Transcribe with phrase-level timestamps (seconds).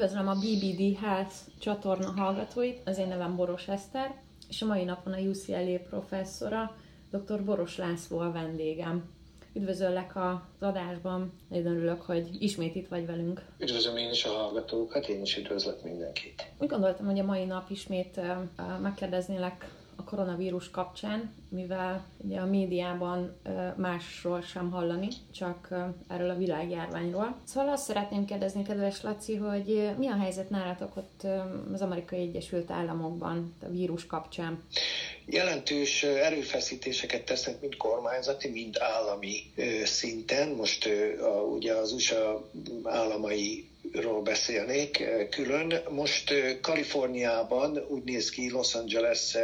[0.00, 4.14] Üdvözlöm a BBD Health csatorna hallgatóit, az én nevem Boros Eszter,
[4.48, 6.76] és a mai napon a UCLA professzora,
[7.10, 7.44] dr.
[7.44, 9.04] Boros László a vendégem.
[9.54, 13.44] Üdvözöllek az adásban, nagyon örülök, hogy ismét itt vagy velünk.
[13.58, 16.52] Üdvözlöm én is a hallgatókat, én is üdvözlök mindenkit.
[16.58, 18.20] Úgy gondoltam, hogy a mai nap ismét
[18.82, 19.70] megkérdeznélek
[20.00, 23.36] a koronavírus kapcsán, mivel ugye a médiában
[23.76, 25.68] másról sem hallani, csak
[26.08, 27.36] erről a világjárványról.
[27.44, 31.26] Szóval azt szeretném kérdezni, kedves Laci, hogy mi a helyzet nálatok ott
[31.72, 34.62] az Amerikai Egyesült Államokban a vírus kapcsán?
[35.26, 39.52] Jelentős erőfeszítéseket tesznek mind kormányzati, mind állami
[39.84, 40.48] szinten.
[40.48, 40.88] Most
[41.54, 42.50] ugye az USA
[42.84, 45.80] államai ról beszélnék külön.
[45.88, 49.36] Most Kaliforniában úgy néz ki Los Angeles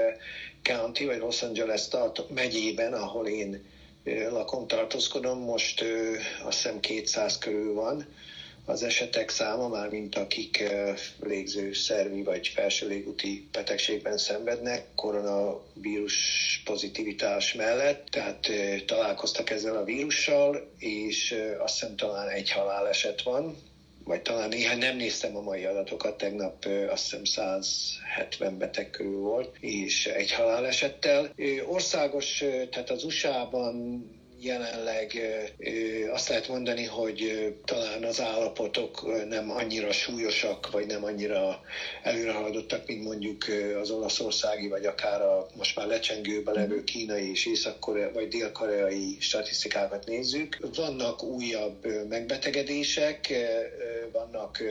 [0.62, 3.64] County, vagy Los Angeles tart, megyében, ahol én
[4.28, 5.84] lakom, tartózkodom, most
[6.42, 8.06] azt hiszem 200 körül van
[8.64, 10.64] az esetek száma, már mint akik
[11.20, 16.16] légző szervi vagy felső légúti betegségben szenvednek, koronavírus
[16.64, 18.50] pozitivitás mellett, tehát
[18.86, 23.56] találkoztak ezzel a vírussal, és azt hiszem talán egy haláleset van,
[24.06, 29.56] vagy talán néhány, nem néztem a mai adatokat, tegnap azt hiszem 170 beteg körül volt,
[29.60, 31.30] és egy halálesettel.
[31.66, 34.06] Országos, tehát az USA-ban
[34.40, 35.20] jelenleg
[36.12, 41.60] azt lehet mondani, hogy talán az állapotok nem annyira súlyosak, vagy nem annyira
[42.02, 43.44] előrehaladottak, mint mondjuk
[43.80, 50.04] az olaszországi, vagy akár a most már lecsengőbe levő kínai és észak vagy dél-koreai statisztikákat
[50.04, 50.56] nézzük.
[50.74, 53.32] Vannak újabb megbetegedések,
[54.12, 54.62] vannak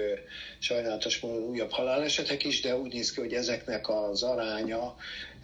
[0.59, 4.95] sajnálatos módon újabb halálesetek is, de úgy néz ki, hogy ezeknek az aránya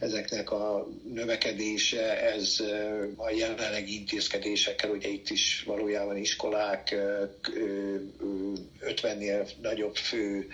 [0.02, 2.64] ezeknek a növekedése, ez
[3.16, 6.96] a jelenlegi intézkedésekkel, ugye itt is valójában iskolák
[8.82, 10.48] 50-nél nagyobb fő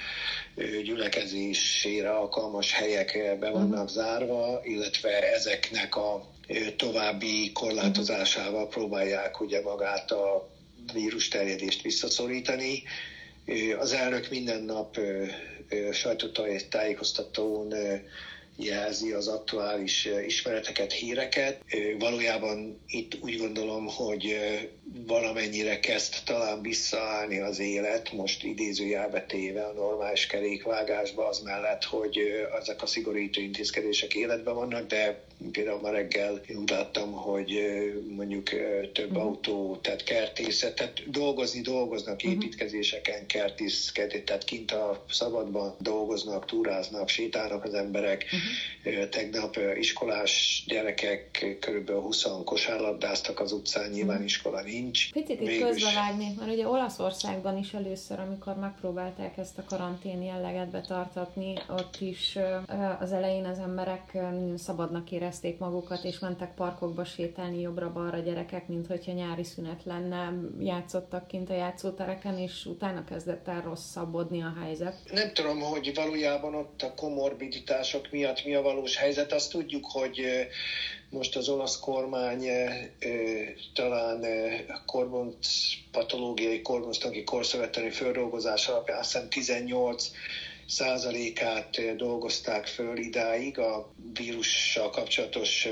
[0.83, 3.93] gyülekezésére alkalmas helyek be vannak mhm.
[3.93, 6.27] zárva, illetve ezeknek a
[6.77, 10.49] további korlátozásával próbálják ugye magát a
[10.93, 12.83] vírus terjedést visszaszorítani.
[13.79, 14.99] Az elnök minden nap
[15.91, 17.73] sajtótájékoztatón
[18.57, 21.61] jelzi az aktuális ismereteket, híreket.
[21.99, 24.37] Valójában itt úgy gondolom, hogy
[25.05, 32.17] valamennyire kezd talán visszaállni az élet, most idézőjelbe téve a normális kerékvágásba, az mellett, hogy
[32.61, 37.59] ezek a szigorító intézkedések életben vannak, de például ma reggel én úgy láttam, hogy
[38.15, 38.49] mondjuk
[38.93, 39.23] több uh-huh.
[39.23, 42.31] autó, tehát kertészet, tehát dolgozni dolgoznak uh-huh.
[42.31, 48.25] építkezéseken, kertészkedés, tehát kint a szabadban dolgoznak, túráznak, sétálnak az emberek.
[48.25, 49.09] Uh-huh.
[49.09, 54.25] Tegnap iskolás gyerekek körülbelül 20 kosárlabdáztak az utcán, nyilván uh-huh.
[54.25, 55.11] iskola nincs.
[55.11, 61.53] Picit itt közbevágnék, mert ugye Olaszországban is először, amikor megpróbálták ezt a karantén jelleget betartatni,
[61.69, 62.37] ott is
[62.99, 64.17] az elején az emberek
[64.57, 70.33] szabadnak érezték érezték magukat, és mentek parkokba sétálni jobbra-balra gyerekek, mint hogyha nyári szünet lenne,
[70.59, 74.95] játszottak kint a játszótereken, és utána kezdett el rosszabbodni a helyzet.
[75.13, 79.31] Nem tudom, hogy valójában ott a komorbiditások miatt mi a valós helyzet.
[79.31, 80.21] Azt tudjuk, hogy
[81.09, 82.45] most az olasz kormány
[83.73, 84.25] talán
[84.85, 85.45] korbont
[85.91, 90.11] patológiai korbonsztangi korszöveteni földolgozás alapján azt hiszem 18
[90.67, 95.67] százalékát dolgozták föl idáig a vírussal kapcsolatos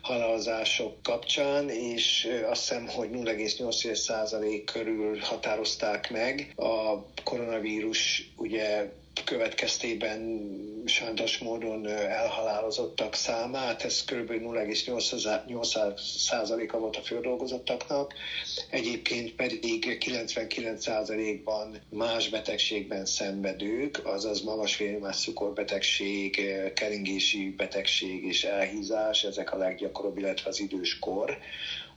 [0.00, 6.52] halálozások kapcsán, és azt hiszem, hogy 0,8 százalék körül határozták meg.
[6.56, 8.92] A koronavírus ugye
[9.24, 10.42] következtében
[10.86, 14.30] sajnos módon elhalálozottak számát, ez kb.
[14.30, 18.14] 0,8%-a volt a földolgozottaknak,
[18.70, 26.40] egyébként pedig 99%-ban más betegségben szenvedők, azaz magas vérnyomás cukorbetegség,
[26.74, 31.38] keringési betegség és elhízás, ezek a leggyakoribb, illetve az időskor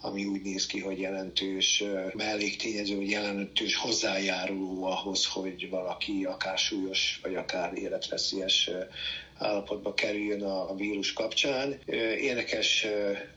[0.02, 7.20] ami úgy néz ki, hogy jelentős melléktényező, hogy jelentős hozzájáruló ahhoz, hogy valaki akár súlyos,
[7.24, 8.70] vagy akár életveszélyes
[9.40, 11.80] állapotba kerüljön a vírus kapcsán.
[12.20, 12.88] Érdekes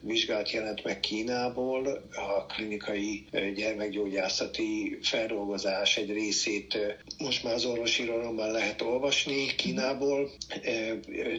[0.01, 3.25] vizsgálat jelent meg Kínából, a klinikai
[3.55, 6.79] gyermekgyógyászati feldolgozás egy részét
[7.19, 10.31] most már az orvosi irodalomban lehet olvasni Kínából.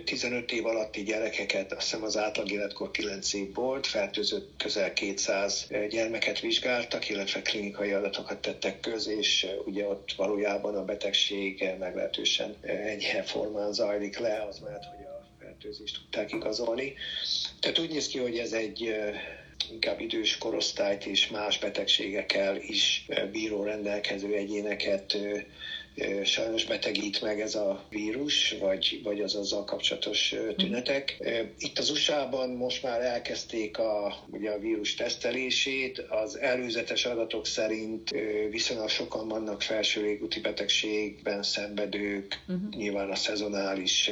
[0.05, 5.67] 15 év alatti gyerekeket, azt hiszem az átlag életkor 9 év volt, fertőzött közel 200
[5.89, 13.23] gyermeket vizsgáltak, illetve klinikai adatokat tettek közé, és ugye ott valójában a betegség meglehetősen enyhe
[13.23, 16.94] formán zajlik le, az mert hogy a fertőzést tudták igazolni.
[17.59, 18.94] Tehát úgy néz ki, hogy ez egy
[19.71, 25.18] inkább idős korosztályt és más betegségekkel is bíró rendelkező egyéneket
[26.23, 31.17] sajnos betegít meg ez a vírus, vagy, vagy az azzal kapcsolatos tünetek.
[31.57, 38.09] Itt az USA-ban most már elkezdték a, ugye a vírus tesztelését, az előzetes adatok szerint
[38.49, 42.69] viszonylag sokan vannak felső légúti betegségben szenvedők, uh-huh.
[42.69, 44.09] nyilván a szezonális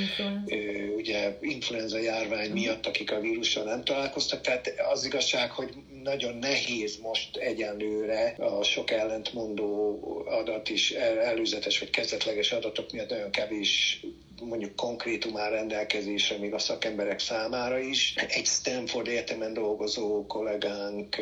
[0.00, 0.54] influenza.
[0.96, 2.54] ugye influenza járvány uh-huh.
[2.54, 4.40] miatt, akik a vírussal nem találkoztak.
[4.40, 5.70] Tehát az igazság, hogy
[6.02, 10.90] nagyon nehéz most egyenlőre a sok ellentmondó adat is,
[11.22, 14.00] előzetes vagy kezdetleges adatok miatt nagyon kevés
[14.44, 18.14] mondjuk konkrétum áll rendelkezésre még a szakemberek számára is.
[18.28, 21.16] Egy Stanford Egyetemen dolgozó kollégánk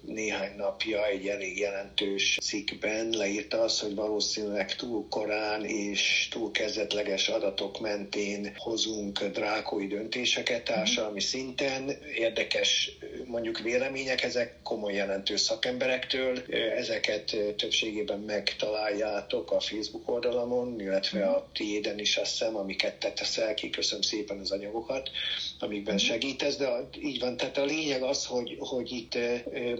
[0.00, 7.28] néhány napja egy elég jelentős cikkben leírta azt, hogy valószínűleg túl korán és túl kezdetleges
[7.28, 11.96] adatok mentén hozunk drákói döntéseket társadalmi szinten.
[12.14, 12.90] Érdekes
[13.24, 16.42] mondjuk vélemények, ezek komoly jelentős szakemberektől.
[16.76, 23.54] Ezeket többségében megtaláljátok a Facebook oldalamon, illetve a tiéden is azt hiszem, amiket te teszel
[23.54, 25.10] ki, köszönöm szépen az anyagokat,
[25.58, 26.04] amikben mhm.
[26.04, 29.18] segítesz, de így van, tehát a lényeg az, hogy, hogy itt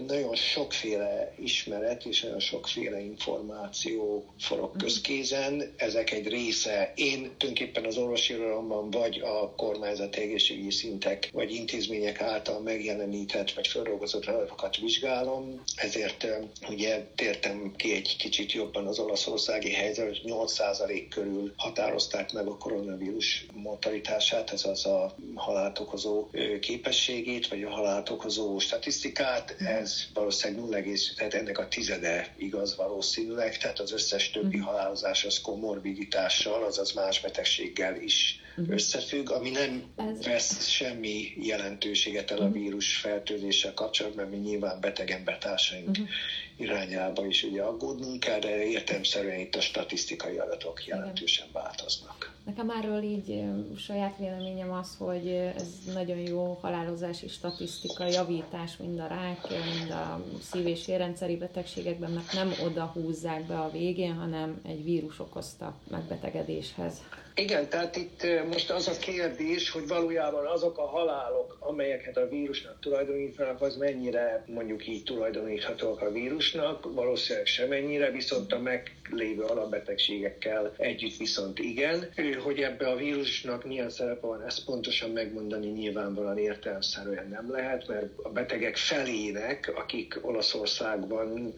[0.07, 4.83] nagyon sokféle ismeret és nagyon sokféle információ forog mhm.
[4.83, 11.53] közkézen, ezek egy része, én tulajdonképpen az orvosi irodalomban vagy a kormányzati egészségügyi szintek, vagy
[11.53, 16.27] intézmények által megjelenített, vagy feldolgozott adatokat vizsgálom, ezért
[16.69, 22.56] ugye tértem ki egy kicsit jobban az olaszországi helyzet, hogy 8% körül határozták meg a
[22.57, 30.85] koronavírus mortalitását, ez az a halált okozó képességét, vagy a halált okozó statisztikát, ez valószínűleg
[30.85, 34.65] 0, tehát ennek a tizede igaz valószínűleg, tehát az összes többi mhm.
[34.65, 38.73] halálozás az komorbiditással, azaz más betegséggel is uh-huh.
[38.73, 39.83] összefügg, ami nem
[40.23, 42.53] vesz semmi jelentőséget el a mhm.
[42.53, 46.07] vírus fertőzéssel kapcsolatban, mert mi nyilván beteg embertársaink uh-huh.
[46.57, 52.36] irányába is ugye aggódnunk kell, de értelmszerűen itt a statisztikai adatok jelentősen változnak.
[52.47, 53.43] Nekem erről így
[53.77, 60.23] saját véleményem az, hogy ez nagyon jó halálozási statisztika, javítás mind a rák, mind a
[60.41, 65.75] szív- és érrendszeri betegségekben, mert nem oda húzzák be a végén, hanem egy vírus okozta
[65.89, 67.01] megbetegedéshez.
[67.39, 72.79] Igen, tehát itt most az a kérdés, hogy valójában azok a halálok, amelyeket a vírusnak
[72.79, 81.17] tulajdonítanak, az mennyire mondjuk így tulajdoníthatók a vírusnak, valószínűleg semennyire, viszont a meglévő alapbetegségekkel együtt
[81.17, 82.13] viszont igen.
[82.43, 88.09] Hogy ebbe a vírusnak milyen szerepe van, ezt pontosan megmondani nyilvánvalóan értelmszerűen nem lehet, mert
[88.23, 91.53] a betegek felének, akik Olaszországban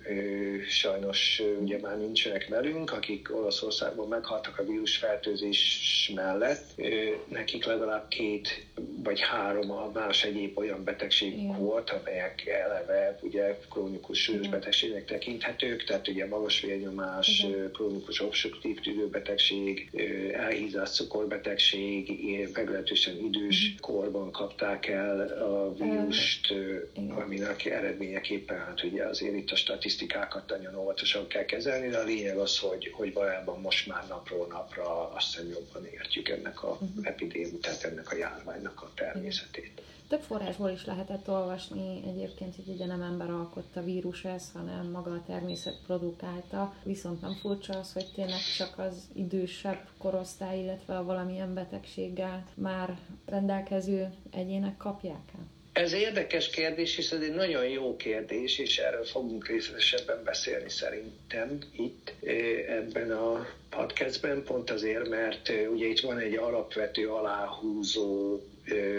[0.69, 5.68] sajnos ugye már nincsenek velünk, akik Olaszországban meghaltak a vírusfertőzés
[6.15, 6.81] mellett
[7.27, 8.65] nekik legalább két
[9.03, 11.57] vagy három a más egyéb olyan betegség Igen.
[11.57, 14.59] volt, amelyek eleve ugye krónikus súlyos Igen.
[14.59, 17.71] betegségnek tekinthetők, tehát ugye magas vérnyomás, Igen.
[17.71, 19.89] krónikus obstruktív tüdőbetegség,
[20.33, 22.11] elhízás cukorbetegség,
[22.53, 23.77] meglehetősen idős Igen.
[23.79, 27.11] korban kapták el a vírust, Igen.
[27.11, 32.37] aminek eredményeképpen hát ugye azért itt a statisztikákat nagyon óvatosan kell kezelni, de a lényeg
[32.37, 37.07] az, hogy, hogy valójában most már napról napra azt hiszem jobban értjük ennek a uh-huh.
[37.07, 39.81] epidémia, tehát ennek a járványnak a természetét.
[40.07, 45.11] Több forrásból is lehetett olvasni egyébként, hogy ugye nem ember alkotta vírus ez, hanem maga
[45.11, 46.73] a természet produkálta.
[46.83, 52.97] Viszont nem furcsa az, hogy tényleg csak az idősebb korosztály, illetve a valamilyen betegséggel már
[53.25, 55.58] rendelkező egyének kapják el.
[55.79, 61.59] Ez érdekes kérdés, és ez egy nagyon jó kérdés, és erről fogunk részletesebben beszélni szerintem
[61.71, 62.13] itt
[62.67, 68.39] ebben a podcastben, pont azért, mert ugye itt van egy alapvető aláhúzó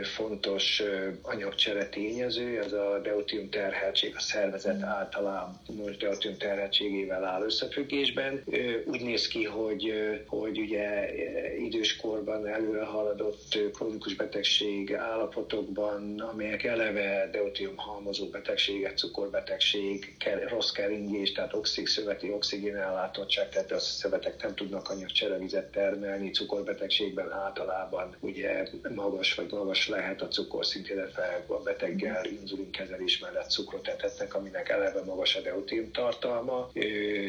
[0.03, 0.83] fontos
[1.23, 8.43] anyagcsere tényező, az a deutium terheltség, a szervezet általában most deutium terheltségével áll összefüggésben.
[8.85, 9.93] Úgy néz ki, hogy,
[10.27, 11.15] hogy ugye
[11.59, 20.17] időskorban előre haladott krónikus betegség állapotokban, amelyek eleve deutium halmozó betegséget, cukorbetegség,
[20.49, 28.17] rossz keringés, tehát oxig, szöveti oxigénellátottság, tehát a szövetek nem tudnak anyagcserevizet termelni, cukorbetegségben általában
[28.21, 34.69] ugye magas vagy magas lehet a cukorszint, illetve a beteggel inzulinkezelés mellett cukrot etetnek, aminek
[34.69, 36.71] eleve magas a deutin tartalma.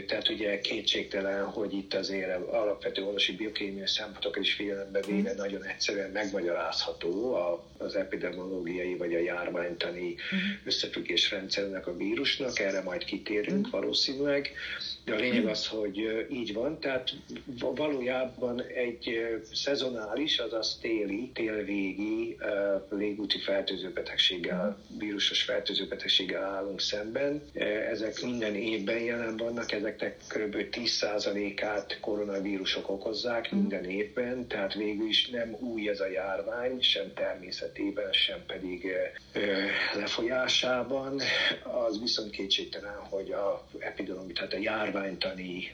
[0.08, 6.12] Tehát ugye kétségtelen, hogy itt azért alapvető orvosi biokémiai szempontokat is figyelembe véve nagyon egyszerűen
[6.12, 7.34] megmagyarázható
[7.78, 10.16] az epidemiológiai vagy a járványtani
[10.66, 14.52] összefüggésrendszernek a vírusnak, erre majd kitérünk valószínűleg.
[15.06, 17.10] De a lényeg az, hogy így van, tehát
[17.60, 19.20] valójában egy
[19.54, 22.21] szezonális, azaz téli, télvégi
[22.90, 27.42] légúti fertőzőbetegséggel, vírusos fertőzőbetegséggel állunk szemben.
[27.92, 30.56] Ezek minden évben jelen vannak, ezeknek kb.
[30.72, 38.12] 10%-át koronavírusok okozzák minden évben, tehát végül is nem új ez a járvány, sem természetében,
[38.12, 38.88] sem pedig
[39.96, 41.22] lefolyásában.
[41.64, 45.72] Az viszont kétségtelen, hogy a epidemiológia, tehát a járványtani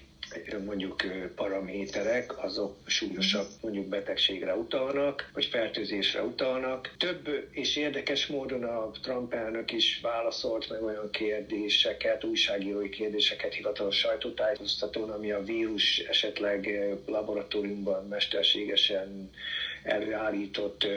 [0.65, 0.95] mondjuk
[1.35, 6.93] paraméterek, azok súlyosabb mondjuk betegségre utalnak, vagy fertőzésre utalnak.
[6.97, 13.97] Több és érdekes módon a Trump elnök is válaszolt meg olyan kérdéseket, újságírói kérdéseket hivatalos
[13.97, 16.69] sajtótájékoztatón, ami a vírus esetleg
[17.05, 19.29] laboratóriumban mesterségesen
[19.87, 20.87] előállított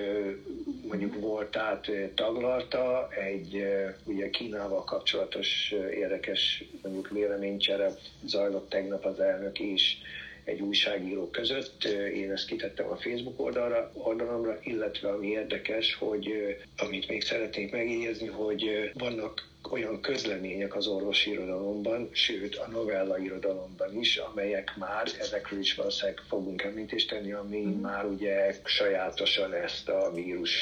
[0.89, 3.65] mondjuk voltát taglalta, egy
[4.05, 7.91] ugye Kínával kapcsolatos érdekes mondjuk véleménycsere
[8.25, 9.97] zajlott tegnap az elnök és
[10.45, 11.85] egy újságíró között.
[12.15, 18.27] Én ezt kitettem a Facebook oldalra, oldalamra, illetve ami érdekes, hogy amit még szeretnék megjegyezni,
[18.27, 25.59] hogy vannak olyan közlemények az orvosi irodalomban, sőt a novella irodalomban is, amelyek már, ezekről
[25.59, 27.81] is valószínűleg fogunk említést tenni, ami mm.
[27.81, 30.53] már ugye sajátosan ezt a vírus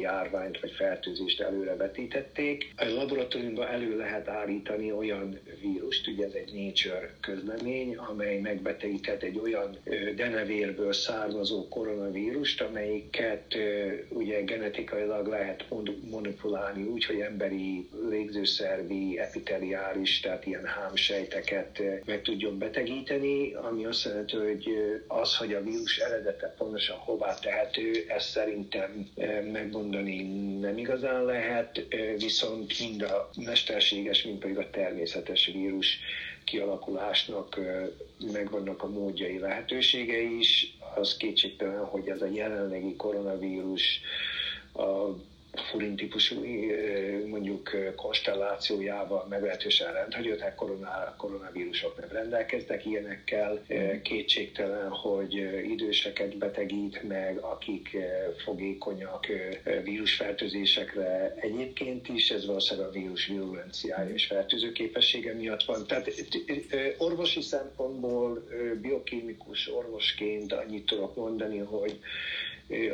[0.00, 2.72] járványt vagy fertőzést előre vetítették.
[2.76, 9.38] A laboratóriumban elő lehet állítani olyan vírust, ugye ez egy Nature közlemény, amely megbetegített egy
[9.38, 9.78] olyan
[10.16, 13.54] denevérből származó koronavírust, amelyiket
[14.08, 15.64] ugye genetikailag lehet
[16.10, 23.84] manipulálni úgy, hogy emberi légző szervi, epiteliális, tehát ilyen hámsejteket eh, meg tudjon betegíteni, ami
[23.84, 29.44] azt jelenti, hogy eh, az, hogy a vírus eredete pontosan hová tehető, ezt szerintem eh,
[29.52, 30.22] megmondani
[30.60, 31.86] nem igazán lehet,
[32.18, 35.98] viszont mind a mesterséges, mind pedig a természetes vírus
[36.44, 37.60] kialakulásnak
[38.32, 40.76] megvannak a módjai, lehetőségei is.
[40.94, 44.00] Az kétségtelen, hogy ez a jelenlegi koronavírus
[44.74, 45.16] a
[45.60, 46.44] furin típusú
[47.26, 53.62] mondjuk konstellációjával meglehetősen rendhagyott, koroná, koronavírusok nem rendelkeznek ilyenekkel.
[54.02, 55.32] Kétségtelen, hogy
[55.70, 57.96] időseket betegít meg, akik
[58.44, 59.26] fogékonyak
[59.84, 65.86] vírusfertőzésekre egyébként is, ez valószínűleg a vírus virulenciája és fertőző képessége miatt van.
[65.86, 66.12] Tehát
[66.98, 68.48] orvosi szempontból
[68.80, 71.98] biokémikus orvosként annyit tudok mondani, hogy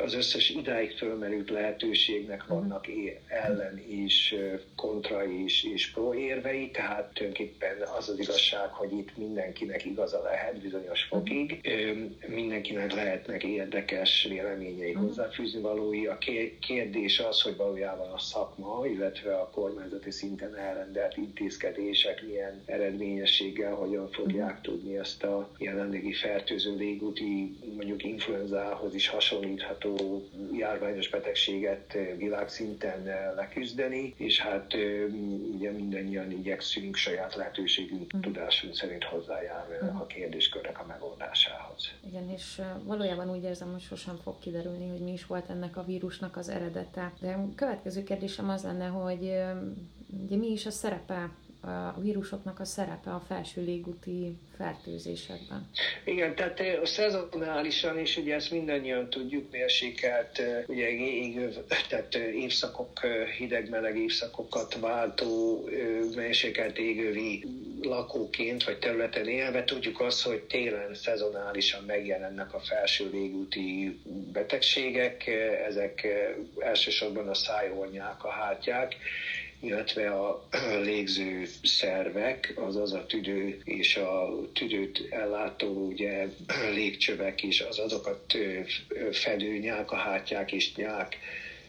[0.03, 2.53] az összes idáig fölmerült lehetőségnek mhm.
[2.53, 2.87] vannak
[3.27, 4.35] ellen is,
[4.75, 10.61] kontra is, és pro érvei, tehát tulajdonképpen az az igazság, hogy itt mindenkinek igaza lehet
[10.61, 11.17] bizonyos mhm.
[11.17, 11.71] fokig,
[12.27, 15.03] mindenkinek lehetnek érdekes véleményei mhm.
[15.03, 16.05] hozzáfűzni valói.
[16.05, 16.17] A
[16.59, 24.09] kérdés az, hogy valójában a szakma, illetve a kormányzati szinten elrendelt intézkedések milyen eredményességgel, hogyan
[24.11, 30.23] fogják tudni ezt a jelenlegi fertőző légúti, mondjuk influenzához is hasonlít megfordítható
[30.57, 33.03] járványos betegséget világszinten
[33.35, 34.73] leküzdeni, és hát
[35.55, 38.19] ugye mindannyian igyekszünk saját lehetőségünk, mm.
[38.19, 39.95] tudásunk szerint hozzájárulni mm.
[39.95, 41.91] a kérdéskörnek a megoldásához.
[42.07, 45.83] Igen, és valójában úgy érzem, hogy sosem fog kiderülni, hogy mi is volt ennek a
[45.83, 47.13] vírusnak az eredete.
[47.19, 49.21] De a következő kérdésem az lenne, hogy
[50.25, 51.29] ugye mi is a szerepe
[51.63, 55.69] a vírusoknak a szerepe a felső légúti fertőzésekben.
[56.05, 61.53] Igen, tehát a szezonálisan is, ugye ezt mindannyian tudjuk, mérsékelt, ugye égő,
[61.89, 62.99] tehát évszakok,
[63.37, 65.63] hideg-meleg évszakokat váltó,
[66.15, 67.43] mérsékelt égővi
[67.81, 73.99] lakóként vagy területen élve tudjuk azt, hogy télen szezonálisan megjelennek a felső légúti
[74.33, 75.27] betegségek,
[75.67, 76.07] ezek
[76.59, 78.95] elsősorban a szájornyák, a hátják,
[79.63, 80.47] illetve a
[80.89, 86.27] légző szervek, azaz a tüdő és a tüdőt ellátó ugye,
[86.75, 88.37] légcsövek is, az azokat
[89.11, 91.17] fedő hátják és nyák,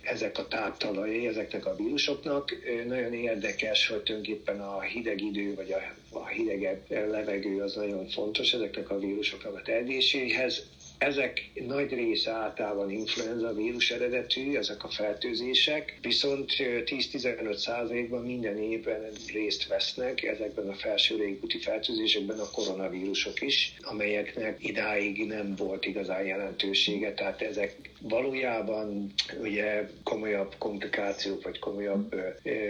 [0.04, 2.56] ezek a táptalajai ezeknek a vírusoknak.
[2.86, 8.52] Nagyon érdekes, hogy tulajdonképpen a hideg idő, vagy a, a hidegebb levegő az nagyon fontos
[8.52, 10.62] ezeknek a vírusoknak a terjedéséhez.
[10.98, 19.10] Ezek nagy része általában influenza vírus eredetű, ezek a fertőzések, viszont 10-15 százalékban minden évben
[19.32, 26.24] részt vesznek ezekben a felső légúti fertőzésekben a koronavírusok is, amelyeknek idáig nem volt igazán
[26.24, 32.14] jelentősége, tehát ezek valójában ugye komolyabb komplikációk vagy komolyabb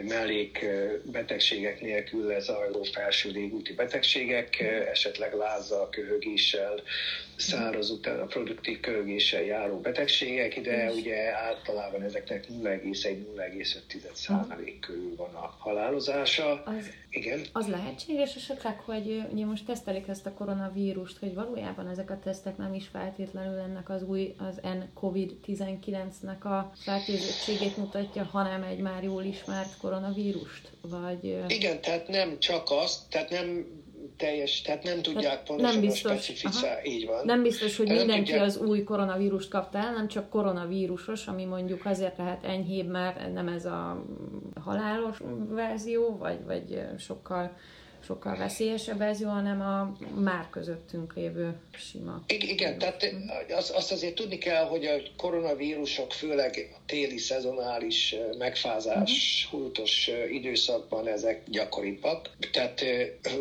[0.09, 6.83] mellékbetegségek nélkül lezajló felső légúti betegségek, esetleg lázzal, köhögéssel,
[7.37, 15.35] száraz után a produktív körögéssel járó betegségek, de ugye általában ezeknek 0,1-0,5 százalék körül van
[15.35, 16.63] a halálozása.
[16.63, 17.41] Az, Igen.
[17.53, 22.57] Az lehetséges esetleg, hogy ugye most tesztelik ezt a koronavírust, hogy valójában ezek a tesztek
[22.57, 29.23] nem is feltétlenül ennek az új, az N-COVID-19-nek a fertőzöttségét mutatja, hanem egy már jól
[29.23, 30.71] ismert koronavírust?
[30.81, 31.45] Vagy...
[31.49, 33.67] Igen, tehát nem csak azt, tehát nem
[34.17, 37.25] teljes, tehát nem tudják tehát pontosan nem biztos, a így van.
[37.25, 38.47] Nem biztos, hogy tehát mindenki tudják...
[38.47, 43.49] az új koronavírust kapta el, nem csak koronavírusos, ami mondjuk azért lehet enyhébb, mert nem
[43.49, 44.05] ez a
[44.61, 45.17] halálos
[45.49, 47.57] verzió, vagy, vagy sokkal
[48.07, 52.23] sokkal veszélyesebb ez jó, hanem a már közöttünk lévő sima.
[52.27, 53.15] Igen, tehát
[53.51, 59.61] azt, azt azért tudni kell, hogy a koronavírusok főleg a téli szezonális megfázás, uh-huh.
[59.61, 62.31] hurtos időszakban ezek gyakoribbak.
[62.53, 62.85] Tehát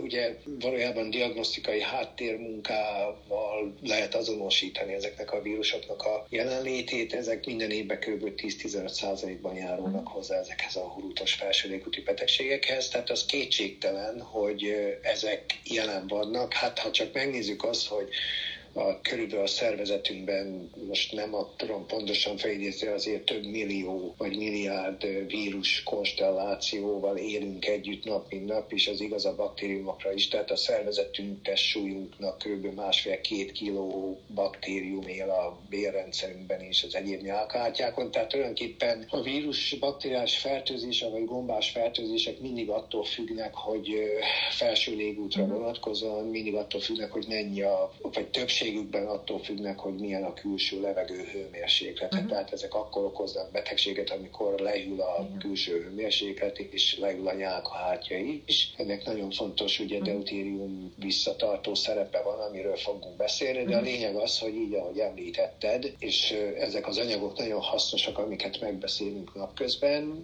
[0.02, 7.14] ugye valójában diagnosztikai háttérmunkával lehet azonosítani ezeknek a vírusoknak a jelenlétét.
[7.14, 8.32] Ezek minden évben kb.
[8.38, 10.14] 10-15 százalékban járulnak uh-huh.
[10.14, 12.88] hozzá ezekhez a hurtos felsőlégúti betegségekhez.
[12.90, 16.54] Tehát az kétségtelen, hogy hogy ezek jelen vannak.
[16.54, 18.10] Hát ha csak megnézzük azt, hogy
[18.74, 25.84] a, körülbelül a szervezetünkben, most nem tudom pontosan felidézni, azért több millió vagy milliárd vírus
[25.84, 30.28] konstellációval élünk együtt nap, mint nap, és az igaz a baktériumokra is.
[30.28, 32.76] Tehát a szervezetünk testsúlyunknak kb.
[32.76, 38.12] másfél-két kiló baktérium él a bérrendszerünkben és az egyéb nyálkártyákon.
[38.12, 43.90] Tehát tulajdonképpen a vírus bakteriális fertőzése vagy gombás fertőzések mindig attól függnek, hogy
[44.52, 45.54] felső légútra mhm.
[45.54, 50.34] vonatkozóan, mindig attól függnek, hogy mennyi a, vagy többség többségükben attól függnek, hogy milyen a
[50.34, 52.14] külső levegő hőmérséklet.
[52.14, 52.30] Uh-huh.
[52.30, 55.38] Tehát ezek akkor okoznak betegséget, amikor leül a uh-huh.
[55.38, 58.16] külső hőmérséklet, és leül a nyálkahártya
[58.46, 58.74] is.
[58.78, 60.14] Ennek nagyon fontos, ugye uh-huh.
[60.14, 65.94] deutérium visszatartó szerepe van, amiről fogunk beszélni, de a lényeg az, hogy így, ahogy említetted,
[66.00, 70.24] és ezek az anyagok nagyon hasznosak, amiket megbeszélünk napközben,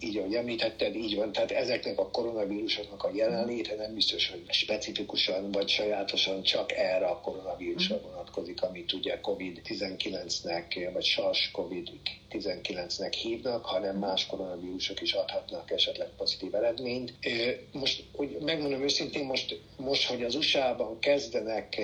[0.00, 1.32] így, ahogy említetted, így van.
[1.32, 7.20] Tehát ezeknek a koronavírusoknak a jelenléte nem biztos, hogy specifikusan vagy sajátosan csak erre a
[7.20, 16.08] koronavírusra koronavírusra vonatkozik, amit ugye COVID-19-nek, vagy SARS-CoV-19-nek hívnak, hanem más koronavírusok is adhatnak esetleg
[16.16, 17.12] pozitív eredményt.
[17.72, 21.80] Most, hogy megmondom őszintén, most, most hogy az USA-ban kezdenek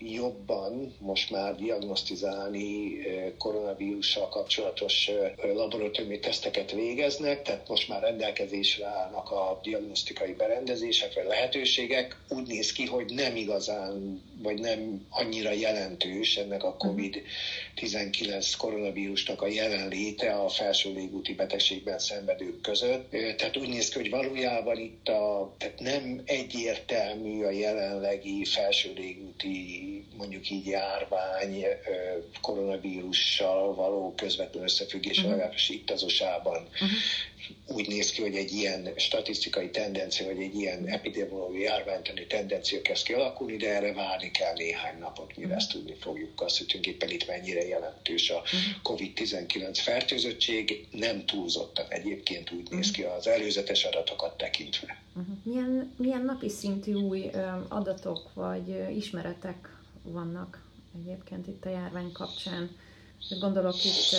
[0.00, 2.98] jobban most már diagnosztizálni
[3.38, 5.10] koronavírussal kapcsolatos
[5.42, 12.16] laboratóriumi teszteket végeznek, tehát most már rendelkezésre állnak a diagnosztikai berendezések vagy lehetőségek.
[12.28, 19.46] Úgy néz ki, hogy nem igazán, vagy nem annyira jelentős ennek a COVID-19 koronavírusnak a
[19.46, 23.10] jelenléte a felső légúti betegségben szenvedők között.
[23.10, 29.87] Tehát úgy néz ki, hogy valójában itt a, tehát nem egyértelmű a jelenlegi felső légúti
[30.16, 31.64] mondjuk így járvány
[32.40, 35.32] koronavírussal való közvetlen összefüggés, uh-huh.
[35.32, 36.62] legalábbis itt az USA-ban.
[36.62, 36.88] Uh-huh.
[37.66, 43.04] Úgy néz ki, hogy egy ilyen statisztikai tendencia, vagy egy ilyen epidemiológiai járványtani tendencia kezd
[43.04, 45.56] kialakulni, de erre várni kell néhány napot, mire uh-huh.
[45.56, 46.40] ezt tudni fogjuk.
[46.40, 48.42] Azt, hogy tulajdonképpen itt mennyire jelentős a
[48.82, 55.02] COVID-19 fertőzöttség, nem túlzottan egyébként úgy néz ki az előzetes adatokat tekintve.
[55.16, 55.34] Uh-huh.
[55.42, 57.30] Milyen, milyen napi szintű új
[57.68, 59.77] adatok vagy ismeretek
[60.12, 60.62] vannak
[60.94, 62.70] egyébként itt a járvány kapcsán.
[63.40, 64.16] Gondolok itt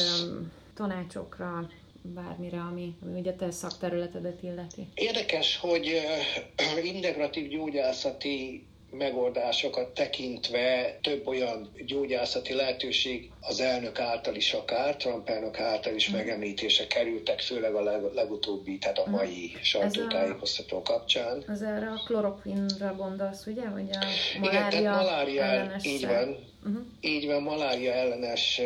[0.74, 1.70] tanácsokra,
[2.02, 4.88] bármire, ami, ami ugye te szakterületedet illeti.
[4.94, 6.02] Érdekes, hogy
[6.94, 15.60] integratív gyógyászati megoldásokat tekintve több olyan gyógyászati lehetőség az elnök által is akár, Trump elnök
[15.60, 16.16] által is mm.
[16.16, 19.62] megemlítése kerültek, főleg a leg, legutóbbi, tehát a mai mm.
[19.62, 21.44] sajtótájékoztató kapcsán.
[21.48, 23.70] Az erre a klorokvinra gondolsz, ugye?
[23.70, 23.98] Vagy a
[24.40, 26.86] malária Igen, tehát malária, így van, Uh-huh.
[27.02, 28.62] Így van, malária ellenes,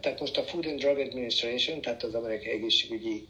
[0.00, 3.26] tehát most a Food and Drug Administration, tehát az amerikai egészségügyi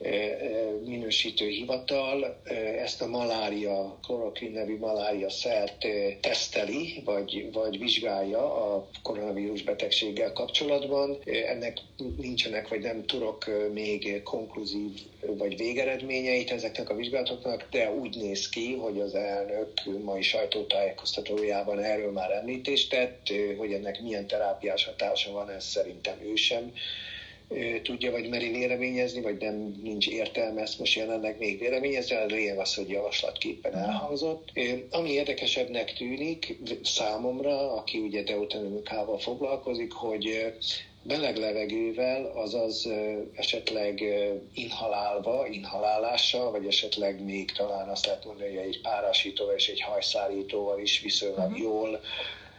[0.85, 2.41] minősítő hivatal
[2.79, 5.87] ezt a malária, klorokvin nevű malária szert
[6.21, 11.19] teszteli, vagy, vagy vizsgálja a koronavírus betegséggel kapcsolatban.
[11.49, 11.79] Ennek
[12.17, 14.91] nincsenek, vagy nem tudok még konkluzív
[15.35, 19.71] vagy végeredményeit ezeknek a vizsgálatoknak, de úgy néz ki, hogy az elnök
[20.05, 26.35] mai sajtótájékoztatójában erről már említést tett, hogy ennek milyen terápiás hatása van, ez szerintem ő
[26.35, 26.73] sem
[27.83, 32.59] tudja, vagy meri véleményezni, vagy nem nincs értelme ezt most jelenleg még véleményezni, a lényeg
[32.59, 34.53] az, hogy javaslatképpen elhangzott.
[34.91, 40.55] Ami érdekesebbnek tűnik számomra, aki ugye deuteronomikával foglalkozik, hogy
[41.07, 42.89] meleg levegővel, azaz
[43.35, 44.03] esetleg
[44.55, 50.81] inhalálva, inhalálással, vagy esetleg még talán azt lehet mondani, hogy egy párásítóval és egy hajszárítóval
[50.81, 51.59] is viszonylag uh-huh.
[51.59, 52.01] jól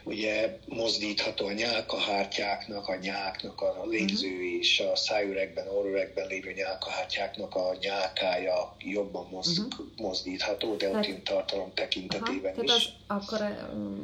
[0.07, 4.59] ugye mozdítható a nyálkahártyáknak, a nyáknak a légző uh-huh.
[4.59, 9.85] és a szájüregben, orrüregben lévő nyálkahártyáknak a nyálkája jobban moz, uh-huh.
[9.97, 12.71] mozdítható, deutin tartalom tekintetében aha, is.
[12.71, 13.39] Az, akkor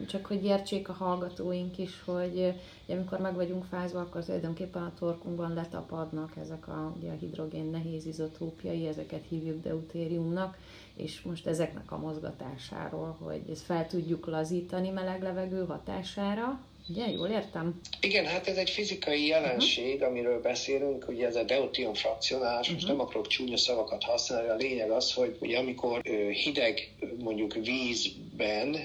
[0.10, 2.54] csak hogy értsék a hallgatóink is, hogy
[2.88, 8.06] amikor meg vagyunk fázva, akkor tulajdonképpen a torkunkban letapadnak ezek a, ugye a hidrogén nehéz
[8.06, 10.58] izotópiai, ezeket hívjuk deutériumnak,
[10.96, 17.28] és most ezeknek a mozgatásáról, hogy ezt fel tudjuk lazítani meleg levegő hatására, Ugye, jól
[17.28, 17.82] értem?
[18.02, 20.10] Igen, hát ez egy fizikai jelenség, uh-huh.
[20.10, 22.74] amiről beszélünk, ugye ez a deutium frakcionálás, uh-huh.
[22.74, 26.02] most nem akarok csúnya szavakat használni, a lényeg az, hogy ugye amikor
[26.44, 28.33] hideg, mondjuk vízben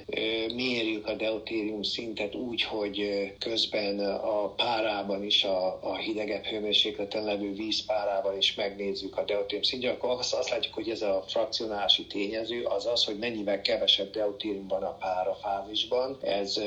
[0.06, 7.24] ö, mérjük a deutérium szintet úgy, hogy közben a párában is, a, a hidegebb hőmérsékleten
[7.24, 12.06] levő vízpárában is megnézzük a deutérium szintjét, akkor azt, azt látjuk, hogy ez a frakcionálási
[12.06, 14.96] tényező az az, hogy mennyivel kevesebb deutérium van a
[15.42, 16.18] fázisban.
[16.22, 16.61] Ez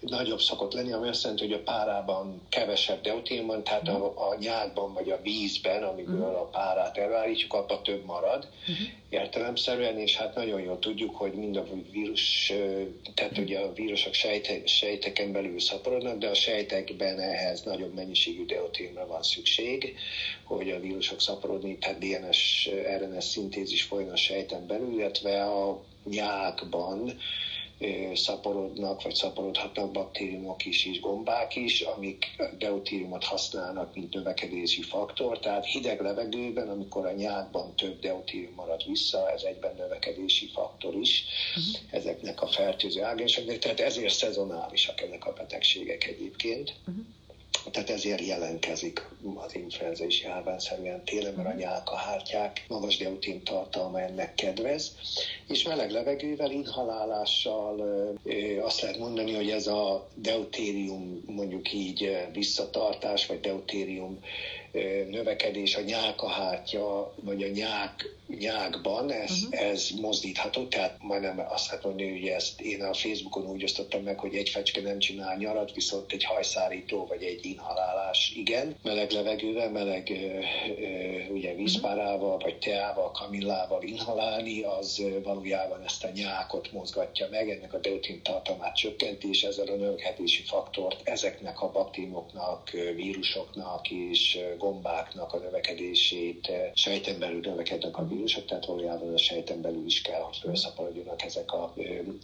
[0.00, 4.36] nagyobb szokott lenni, ami azt jelenti, hogy a párában kevesebb deutén van, tehát a, a
[4.40, 6.40] nyákban vagy a vízben, amiből uh-huh.
[6.40, 8.86] a párát elvállítjuk, abban több marad uh-huh.
[9.08, 12.27] értelemszerűen, és hát nagyon jól tudjuk, hogy mind a vírus,
[13.14, 13.44] tehát uh-huh.
[13.44, 19.22] ugye a vírusok sejte, sejteken belül szaporodnak, de a sejtekben ehhez nagyobb mennyiségű deuténre van
[19.22, 19.96] szükség,
[20.44, 27.18] hogy a vírusok szaporodni, tehát DNS, RNS szintézis folyjon a sejten belül, illetve a nyákban
[28.14, 32.26] szaporodnak, vagy szaporodhatnak baktériumok is, és gombák is, amik
[32.58, 35.38] deutériumot használnak, mint növekedési faktor.
[35.38, 41.24] Tehát hideg levegőben, amikor a nyákban több deutérium marad vissza, ez egyben növekedési faktor is
[41.56, 41.74] uh-huh.
[41.90, 46.74] ezeknek a fertőző ágensoknak, tehát ezért szezonálisak ezek a betegségek egyébként.
[46.86, 47.04] Uh-huh
[47.70, 51.58] tehát ezért jelentkezik az influenza is járványszerűen télen, mert a mhm.
[51.58, 54.96] nyálkahártyák magas deutin tartalma ennek kedvez,
[55.48, 57.80] és meleg levegővel, inhalálással
[58.62, 64.18] azt lehet mondani, hogy ez a deutérium mondjuk így visszatartás, vagy deutérium
[65.10, 69.68] növekedés a nyálkahártya, vagy a nyák, nyákban, ez, uh-huh.
[69.68, 74.18] ez mozdítható, tehát majdnem azt lehet mondani, hogy ezt én a Facebookon úgy osztottam meg,
[74.18, 79.70] hogy egy fecske nem csinál nyarat, viszont egy hajszárító, vagy egy inhalálás, igen, meleg levegővel,
[79.70, 80.12] meleg
[81.30, 87.78] ugye vízpárával, vagy teával, kamillával inhalálni, az valójában ezt a nyákot mozgatja meg, ennek a
[87.78, 95.38] deutin tartalmát csökkenti, és ezzel a növekedési faktort ezeknek a baktériumoknak, vírusoknak és gombáknak a
[95.38, 101.22] növekedését, sejten belül növekednek a vírusok, tehát valójában a sejten belül is kell, hogy felszaporodjanak
[101.22, 101.72] ezek a,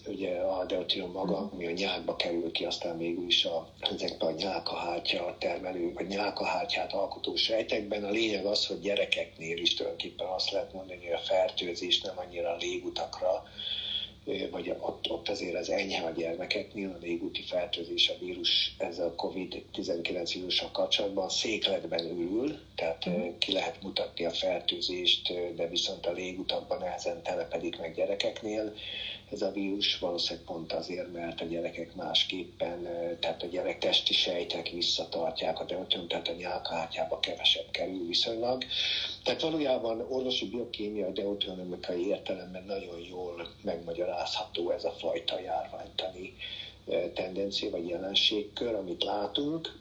[0.06, 4.36] ugye a deuterium maga, ami a nyákba kerül ki, aztán végül is a, ezekben a
[4.36, 8.04] nyálkahártya termelő, vagy nyálkahártyát alkotó sejtekben.
[8.04, 12.50] A lényeg az, hogy gyerekeknél is tulajdonképpen azt lehet mondani, hogy a fertőzés nem annyira
[12.50, 13.44] a légutakra,
[14.50, 19.26] vagy ott, ott azért az enyhe a gyermekeknél, a légúti fertőzés, a vírus ezzel a
[19.26, 23.28] COVID-19 vírussal kapcsolatban székletben ürül, tehát mm.
[23.38, 28.74] ki lehet mutatni a fertőzést, de viszont a légutakban nehezen telepedik meg gyerekeknél
[29.34, 32.82] ez a vírus, valószínűleg pont azért, mert a gyerekek másképpen,
[33.20, 38.64] tehát a gyerek testi sejtek visszatartják a deuterium, tehát a nyálkahártyába kevesebb kerül viszonylag.
[39.22, 46.34] Tehát valójában orvosi biokémia deuteriumikai értelemben nagyon jól megmagyarázható ez a fajta járványtani
[47.14, 49.78] tendencia vagy jelenségkör, amit látunk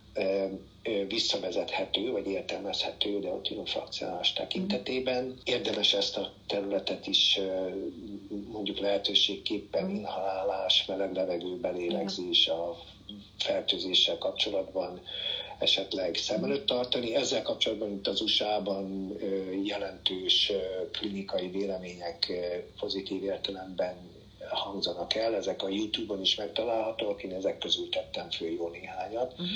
[1.08, 5.38] visszavezethető vagy értelmezhető deuterium frakcionálás tekintetében.
[5.43, 7.39] Érdemes ezt a területet is
[8.52, 9.96] mondjuk lehetőségképpen mm.
[9.96, 12.78] inhalálás, meleg levegő belélegzés, a
[13.38, 15.02] fertőzéssel kapcsolatban
[15.60, 17.15] esetleg szem előtt tartani.
[17.15, 19.15] Ezzel kapcsolatban itt az USA-ban
[19.63, 20.52] jelentős
[20.91, 22.32] klinikai vélemények
[22.80, 24.12] pozitív értelemben
[24.50, 29.32] hangzanak el, ezek a YouTube-on is megtalálhatók, én ezek közül tettem föl jó néhányat.
[29.32, 29.48] Uh-huh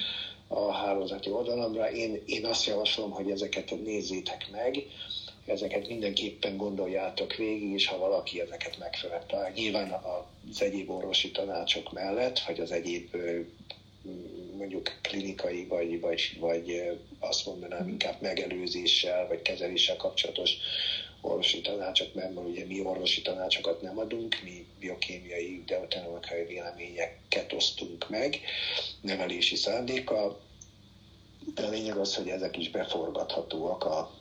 [0.48, 1.92] a hálózati oldalamra.
[1.92, 4.86] Én, én azt javaslom, hogy ezeket nézzétek meg,
[5.46, 12.40] ezeket mindenképpen gondoljátok végig, és ha valaki ezeket megfelel, nyilván az egyéb orvosi tanácsok mellett,
[12.40, 13.16] vagy az egyéb
[14.58, 20.52] mondjuk klinikai, vagy, vagy, vagy azt mondanám inkább megelőzéssel, vagy kezeléssel kapcsolatos
[21.28, 28.40] orvosi tanácsok, mert ugye mi orvosi tanácsokat nem adunk, mi biokémiai, deuteronomikai véleményeket osztunk meg
[29.02, 30.40] nevelési szándéka,
[31.56, 34.17] de a lényeg az, hogy ezek is beforgathatóak a,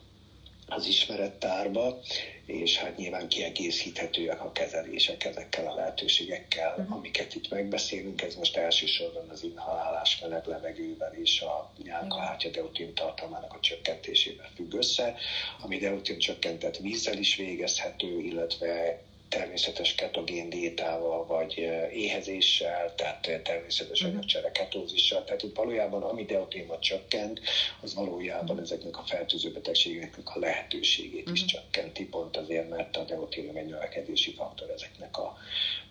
[0.67, 1.99] az ismerettárba,
[2.45, 6.95] és hát nyilván kiegészíthetőek a kezelések ezekkel a lehetőségekkel, uh-huh.
[6.95, 8.21] amiket itt megbeszélünk.
[8.21, 14.73] Ez most elsősorban az inhalálás meleg levegővel és a nyálkahártya deutin tartalmának a csökkentésével függ
[14.73, 15.15] össze,
[15.61, 21.57] ami deutin csökkentett vízzel is végezhető, illetve természetes ketogén diétával, vagy
[21.93, 24.11] éhezéssel, tehát természetes mhm.
[24.11, 25.23] anyagcsere ketózissal.
[25.23, 27.39] Tehát itt valójában ami deutéma csökkent,
[27.81, 28.63] az valójában mhm.
[28.63, 31.61] ezeknek a fertőző betegségeknek a lehetőségét is uh-huh.
[31.61, 35.37] csökkenti, pont azért, mert a deutérium egy növekedési faktor ezeknek a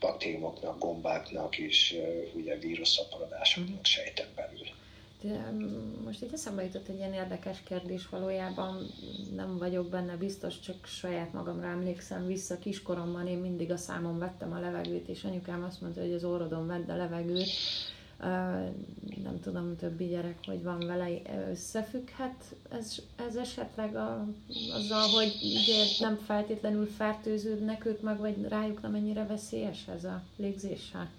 [0.00, 1.96] baktériumoknak, gombáknak és
[2.34, 3.84] ugye vírusszaporodásoknak uh-huh.
[3.84, 4.66] sejten belül.
[5.22, 5.52] De
[6.04, 8.86] most itt eszembe jutott egy ilyen érdekes kérdés valójában,
[9.34, 12.58] nem vagyok benne biztos, csak saját magamra emlékszem vissza.
[12.58, 16.66] Kiskoromban én mindig a számon vettem a levegőt, és anyukám azt mondta, hogy az orrodon
[16.66, 17.48] vedd a levegőt.
[19.22, 21.08] Nem tudom, többi gyerek, hogy van vele,
[21.50, 22.98] összefügghet ez,
[23.28, 24.26] ez esetleg a,
[24.74, 30.22] azzal, hogy ugye nem feltétlenül fertőződnek ők meg, vagy rájuk nem ennyire veszélyes ez a
[30.36, 31.10] légzéssel?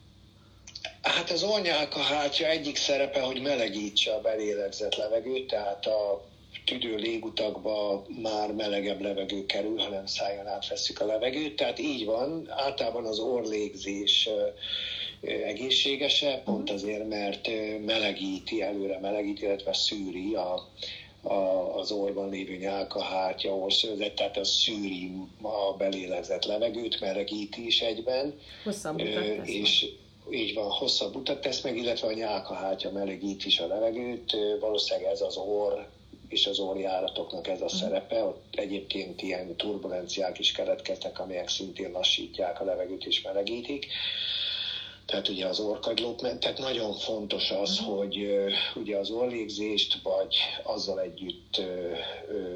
[1.01, 6.25] Hát az ornyálka hátja egyik szerepe, hogy melegítse a belélegzett levegőt, tehát a
[6.65, 11.55] tüdő légutakba már melegebb levegő kerül, ha nem szájon átveszik a levegőt.
[11.55, 14.29] Tehát így van, általában az orlégzés
[15.21, 16.73] egészségese, pont mhm.
[16.73, 17.49] azért, mert
[17.85, 20.67] melegíti, előre melegíti, illetve szűri a,
[21.21, 21.33] a,
[21.79, 28.39] az orban lévő nyálkahártya, orszőzet, tehát az szűri a belélegzett levegőt, melegíti is egyben.
[28.63, 28.99] Hosszabb
[29.43, 29.85] és,
[30.31, 35.21] így van, hosszabb utat tesz meg, illetve a nyálkahártya melegít is a levegőt, valószínűleg ez
[35.21, 35.79] az orr
[36.29, 37.75] és az orrjáratoknak ez a mhm.
[37.75, 38.23] szerepe.
[38.23, 43.87] Ott egyébként ilyen turbulenciák is keletkeztek, amelyek szintén lassítják a levegőt és melegítik
[45.07, 47.97] tehát ugye az orkagylók, tehát nagyon fontos az, uh-huh.
[47.97, 48.27] hogy
[48.75, 51.61] ugye az orlégzést, vagy azzal együtt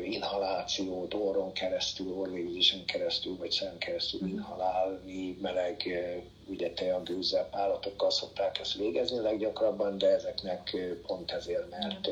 [0.04, 4.36] inhalációt orron keresztül, orlégzésen keresztül, vagy szem keresztül uh-huh.
[4.36, 5.88] inhalálni, meleg
[6.52, 12.10] ugye teagőzzel, pálatokkal szokták ezt végezni leggyakrabban, de ezeknek pont ezért, mert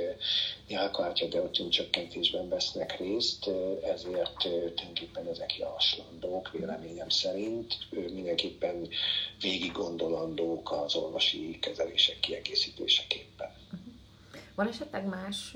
[0.67, 3.49] nyálkahártya deutin csökkentésben vesznek részt,
[3.83, 8.87] ezért tulajdonképpen ezek javaslandók véleményem szerint, mindenképpen
[9.41, 13.49] végig gondolandók az orvosi kezelések kiegészítéseképpen.
[14.55, 15.55] Van esetleg más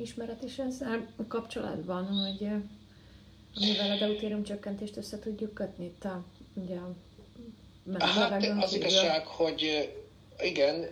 [0.00, 2.48] ismeret is ezzel kapcsolatban, hogy
[3.60, 5.84] mivel a deutérium csökkentést össze tudjuk kötni?
[5.84, 6.78] Itt a, ugye
[7.98, 9.92] Hát az igazság, hogy
[10.42, 10.88] igen,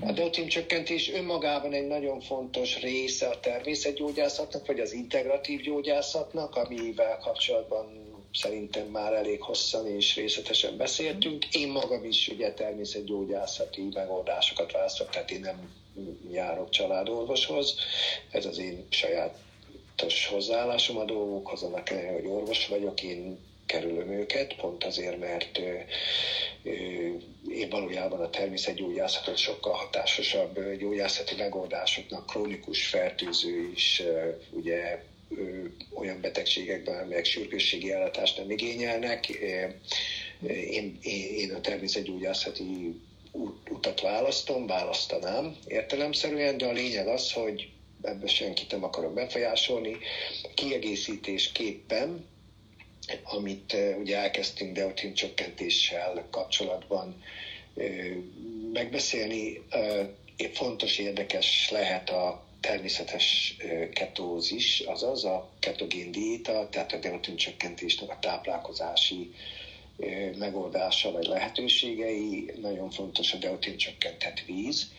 [0.00, 7.18] a deutin csökkentés önmagában egy nagyon fontos része a természetgyógyászatnak, vagy az integratív gyógyászatnak, amivel
[7.18, 11.54] kapcsolatban szerintem már elég hosszan és részletesen beszéltünk.
[11.54, 15.70] Én magam is ugye természetgyógyászati megoldásokat választok, tehát én nem
[16.30, 17.74] járok családorvoshoz.
[18.30, 23.38] Ez az én sajátos hozzáállásom a dolgokhoz, annak ellenére, hogy orvos vagyok, én
[23.72, 25.58] kerülöm őket, pont azért, mert
[27.48, 34.02] én valójában a természetgyógyászatot sokkal hatásosabb gyógyászati megoldásoknak krónikus fertőző is
[34.50, 35.02] ugye
[35.94, 39.28] olyan betegségekben, amelyek sürgősségi ellátást nem igényelnek.
[40.70, 40.98] Én,
[41.36, 43.00] én a természetgyógyászati
[43.70, 47.68] utat választom, választanám értelemszerűen, de a lényeg az, hogy
[48.02, 49.96] ebbe senkit nem akarok befolyásolni,
[50.54, 52.30] kiegészítésképpen
[53.22, 57.22] amit ugye elkezdtünk deutin csökkentéssel kapcsolatban
[58.72, 59.62] megbeszélni.
[60.52, 63.56] Fontos, érdekes lehet a természetes
[63.92, 69.34] ketózis, azaz a ketogén diéta, tehát a deutin csökkentésnek a táplálkozási
[70.38, 72.50] megoldása vagy lehetőségei.
[72.60, 74.90] Nagyon fontos a deutin csökkentett víz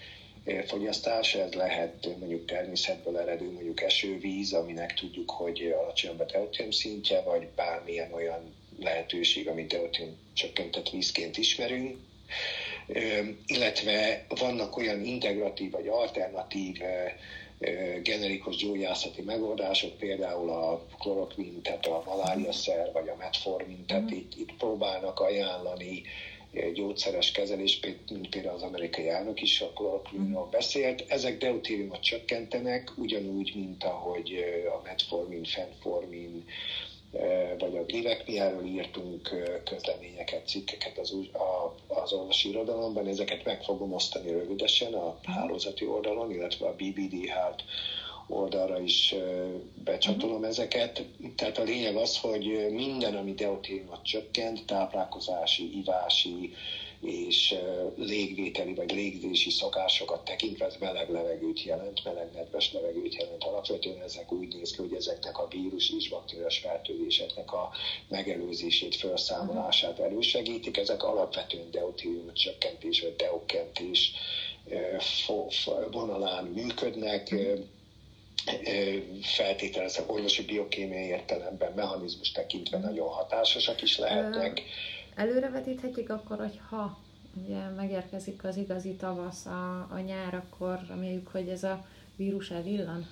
[0.65, 7.21] fogyasztása, ez lehet mondjuk természetből eredő mondjuk esővíz, aminek tudjuk, hogy alacsonyabb a deutérium szintje,
[7.21, 11.97] vagy bármilyen olyan lehetőség, amit deutérium csökkentett vízként ismerünk,
[13.45, 16.77] illetve vannak olyan integratív vagy alternatív
[18.03, 24.15] generikus gyógyászati megoldások, például a klorokvin, tehát a maláriaszer, vagy a metformin, tehát mm.
[24.15, 26.01] itt, itt próbálnak ajánlani
[26.73, 31.05] gyógyszeres kezelés, mint például az amerikai elnök is a klorokvinról beszélt.
[31.07, 34.43] Ezek deutériumot csökkentenek, ugyanúgy, mint ahogy
[34.77, 36.45] a metformin, fenformin,
[37.57, 39.29] vagy a glivekmiáról írtunk
[39.63, 41.15] közleményeket, cikkeket az,
[41.87, 47.63] az orvosi irodalomban, ezeket meg fogom osztani rövidesen a hálózati oldalon, illetve a BBD hát
[48.27, 49.15] oldalra is
[49.83, 50.49] becsatolom uh-huh.
[50.49, 51.05] ezeket.
[51.35, 56.53] Tehát a lényeg az, hogy minden, ami deutériumot csökkent, táplálkozási, ivási
[57.01, 57.55] és
[57.95, 63.43] légvételi vagy légzési szokásokat tekintve ez meleg levegőt jelent, meleg nedves levegőt jelent.
[63.43, 67.71] Alapvetően ezek úgy néz ki, hogy ezeknek a vírus és baktériás fertőzéseknek a
[68.09, 70.77] megelőzését, felszámolását elősegítik.
[70.77, 74.11] Ezek alapvetően deutérium csökkentés vagy deokkentés
[75.91, 77.29] vonalán működnek.
[77.31, 77.65] Uh-huh
[79.21, 84.61] feltételezve orvosi biokémiai értelemben mechanizmus tekintve nagyon hatásosak is lehetnek.
[85.15, 86.99] Előrevetíthetjük akkor, hogy ha
[87.45, 93.09] ugye megérkezik az igazi tavasz, a, a nyár, akkor reméljük, hogy ez a vírus elillan?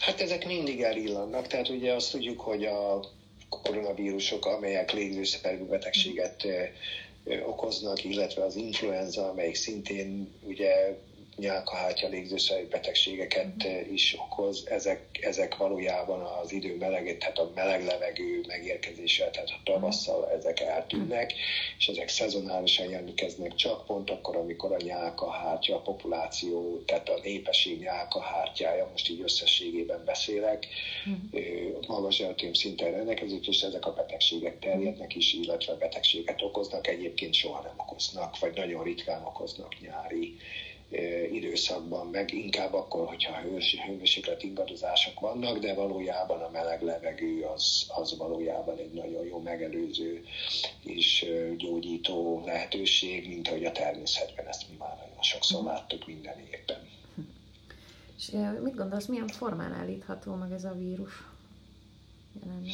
[0.00, 3.00] Hát ezek mindig elillannak, tehát ugye azt tudjuk, hogy a
[3.48, 6.46] koronavírusok, amelyek légzőszervű betegséget
[7.46, 10.98] okoznak, illetve az influenza, amelyik szintén ugye
[11.36, 14.66] nyálkahártya légzőszerű betegségeket eh, is okoz.
[14.66, 20.60] Ezek, ezek valójában az idő melegét, tehát a meleg levegő megérkezése, tehát a tavasszal ezek
[20.60, 21.32] eltűnnek,
[21.78, 27.78] és ezek szezonálisan jelentkeznek csak pont akkor, amikor a nyálkahártya, a populáció, tehát a népesség
[27.78, 30.66] nyálkahártyája, most így összességében beszélek,
[31.86, 37.62] magas eltém szinten rendelkezik, és ezek a betegségek terjednek is, illetve betegséget okoznak, egyébként soha
[37.62, 40.36] nem okoznak, vagy nagyon ritkán okoznak nyári
[41.32, 43.40] időszakban, meg inkább akkor, hogyha
[43.86, 50.24] hőmérséklet ingadozások vannak, de valójában a meleg levegő az, az valójában egy nagyon jó megelőző
[50.84, 55.68] és gyógyító lehetőség, mint ahogy a természetben ezt mi már nagyon sokszor mhm.
[55.68, 56.88] láttuk minden évben.
[58.16, 58.30] És
[58.62, 61.12] mit gondolsz, milyen formán állítható meg ez a vírus
[62.40, 62.72] jelenleg?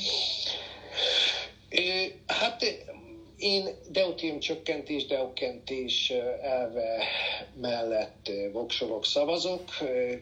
[2.27, 2.65] Hát
[3.43, 6.11] én deutérium csökkentés, deutentés
[6.43, 7.05] elve
[7.61, 9.71] mellett voksolok, szavazok.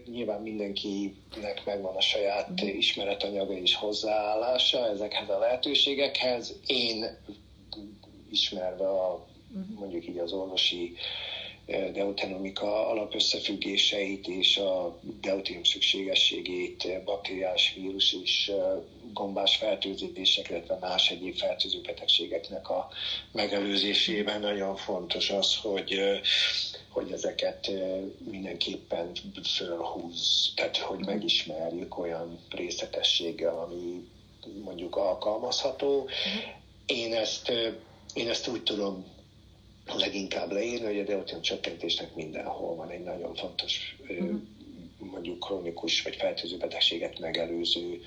[0.07, 6.57] Nyilván mindenkinek megvan a saját ismeretanyaga és hozzáállása ezekhez a lehetőségekhez.
[6.67, 7.19] Én
[8.31, 9.79] ismerve a, mhm.
[9.79, 10.97] mondjuk így az orvosi
[11.93, 18.53] deuteronomika alapösszefüggéseit és a deutérium szükségességét bakteriális vírus és
[19.13, 22.89] gombás fertőzések, illetve más egyéb fertőző betegségeknek a
[23.33, 26.01] megelőzésében nagyon fontos az, hogy
[26.91, 27.71] hogy ezeket
[28.31, 29.13] mindenképpen
[29.57, 34.09] fölhúz, tehát hogy megismerjük olyan részletességgel, ami
[34.65, 36.09] mondjuk alkalmazható.
[36.87, 37.53] Én ezt,
[38.15, 39.05] én ezt úgy tudom
[39.99, 44.41] leginkább leírni, hogy a deutérium csökkentésnek mindenhol van egy nagyon fontos uh-huh.
[44.99, 48.01] mondjuk krónikus vagy fertőző betegséget megelőző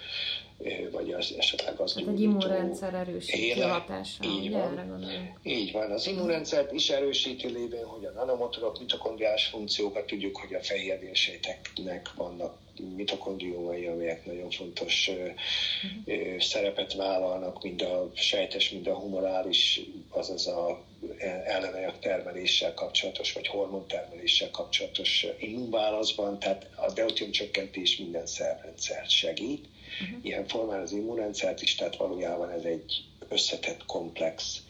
[0.91, 5.05] vagy az esetleg az hát egy immunrendszer erősíti a hatása, így van.
[5.43, 5.91] Így van.
[5.91, 12.57] Az immunrendszert is erősíti lévén, hogy a nanomotorok mitokondriás funkciókat tudjuk, hogy a fehérvérsejteknek vannak
[12.95, 16.39] mitokondriumai, amelyek nagyon fontos uh-huh.
[16.39, 20.83] szerepet vállalnak, mind a sejtes, mind a humorális, azaz a
[21.19, 29.65] ellenanyag termeléssel kapcsolatos, vagy hormontermeléssel kapcsolatos immunválaszban, tehát a deutérium csökkentés minden szervrendszert segít.
[30.02, 30.26] Uh-huh.
[30.26, 34.62] Ilyen formán az immunrendszert is, tehát valójában ez egy összetett, komplex,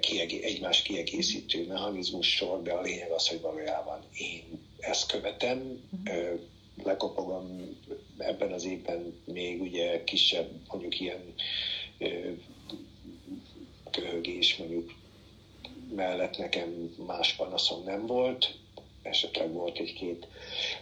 [0.00, 4.44] kiegé- egymás kiegészítő mechanizmus sor, de a lényeg az, hogy valójában én
[4.80, 6.40] ezt követem, uh-huh
[6.84, 7.76] lekopogom
[8.18, 11.34] ebben az évben még ugye kisebb, mondjuk ilyen
[13.90, 14.92] köhögés mondjuk
[15.94, 18.54] mellett nekem más panaszom nem volt,
[19.02, 20.26] esetleg volt egy-két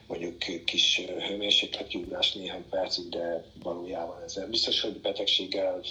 [0.06, 5.82] mondjuk kis hőmérsékletgyúrás néhány percig, de valójában ez nem biztos, hogy betegséggel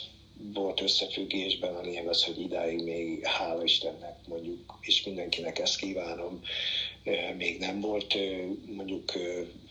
[0.53, 6.41] volt összefüggésben, a lényeg az, hogy idáig még hála Istennek mondjuk, és mindenkinek ezt kívánom,
[7.37, 8.15] még nem volt
[8.75, 9.11] mondjuk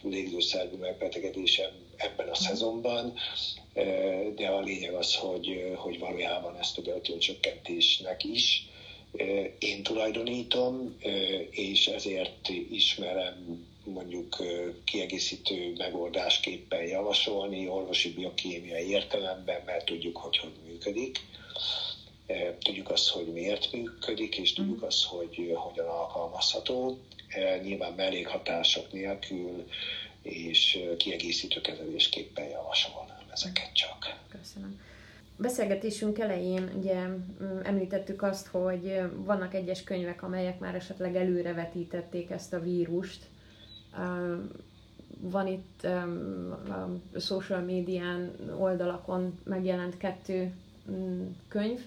[0.02, 3.14] légzőszervű megbetegedésem ebben a szezonban,
[4.34, 8.66] de a lényeg az, hogy, hogy valójában ezt a csökkentésnek is
[9.58, 10.96] én tulajdonítom,
[11.50, 14.36] és ezért ismerem mondjuk
[14.84, 21.20] kiegészítő megoldásképpen javasolni, orvosi biokémiai értelemben, mert tudjuk, hogy hogy működik.
[22.58, 24.84] Tudjuk azt, hogy miért működik, és tudjuk mhm.
[24.84, 26.98] azt, hogy hogyan alkalmazható.
[27.62, 29.68] Nyilván mellékhatások nélkül,
[30.22, 33.91] és kiegészítő kezelésképpen javasolnám ezeket csak.
[35.42, 42.52] Beszélgetésünk elején ugye mm, említettük azt, hogy vannak egyes könyvek, amelyek már esetleg előrevetítették ezt
[42.52, 43.26] a vírust.
[45.20, 45.84] Van itt
[47.14, 50.52] a social médián oldalakon megjelent kettő
[50.90, 51.80] mm, könyv,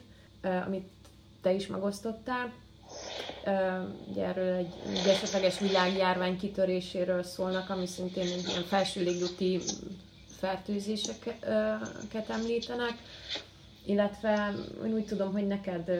[0.65, 0.89] amit
[1.41, 2.54] te is megosztottál.
[4.10, 9.04] Ugye erről egy, egy esetleges világjárvány kitöréséről szólnak, ami szintén egy ilyen felső
[10.39, 12.93] fertőzéseket említenek,
[13.86, 14.54] illetve
[14.86, 15.91] én úgy tudom, hogy neked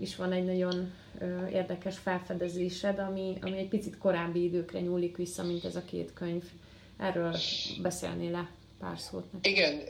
[0.00, 0.92] is van egy nagyon
[1.52, 6.42] érdekes felfedezésed, ami, ami egy picit korábbi időkre nyúlik vissza, mint ez a két könyv.
[6.98, 7.36] Erről
[7.82, 9.52] beszélnél le pár szót neked?
[9.52, 9.80] Igen,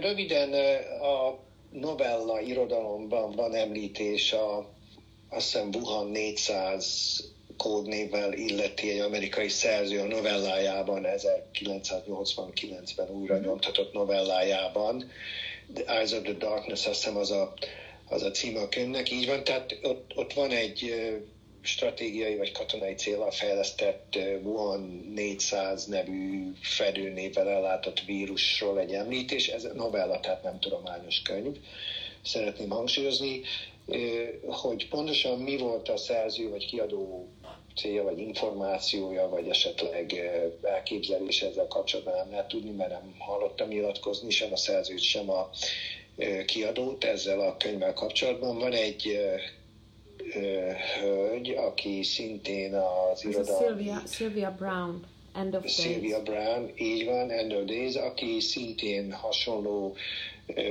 [0.00, 0.52] röviden
[1.00, 1.38] a
[1.70, 4.76] novella irodalomban van említés a
[5.28, 7.24] azt hiszem Wuhan 400
[7.58, 15.10] kódnévvel illeti egy amerikai szerző a novellájában, 1989-ben újra nyomtatott novellájában,
[15.74, 17.54] The Eyes of the Darkness, azt hiszem az a,
[18.08, 20.94] az a címe a könyvnek, így van, tehát ott, ott van egy
[21.62, 30.20] stratégiai vagy katonai célra fejlesztett Wuhan 400 nevű fedőnével ellátott vírusról egy említés, ez novella,
[30.20, 31.56] tehát nem tudományos könyv.
[32.24, 33.40] Szeretném hangsúlyozni,
[34.46, 37.28] hogy pontosan mi volt a szerző vagy kiadó
[37.78, 40.14] célja, vagy információja, vagy esetleg
[40.62, 45.50] elképzelés ezzel kapcsolatban nem lehet tudni, mert nem hallottam nyilatkozni sem a szerzőt, sem a
[46.46, 48.58] kiadót ezzel a könyvvel kapcsolatban.
[48.58, 49.18] Van egy
[51.00, 53.64] hölgy, aki szintén az irodalmi...
[53.64, 55.06] Sylvia, Sylvia Brown.
[55.34, 56.22] End of Sylvia.
[56.22, 59.96] Brown, így van, End of Days, aki szintén hasonló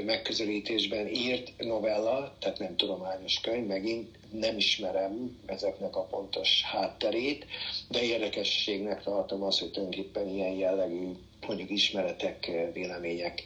[0.06, 7.46] megközelítésben írt novella, tehát nem tudományos könyv, megint nem ismerem ezeknek a pontos hátterét,
[7.90, 11.12] de érdekességnek tartom az, hogy tulajdonképpen ilyen jellegű
[11.48, 13.44] mondjuk ismeretek, vélemények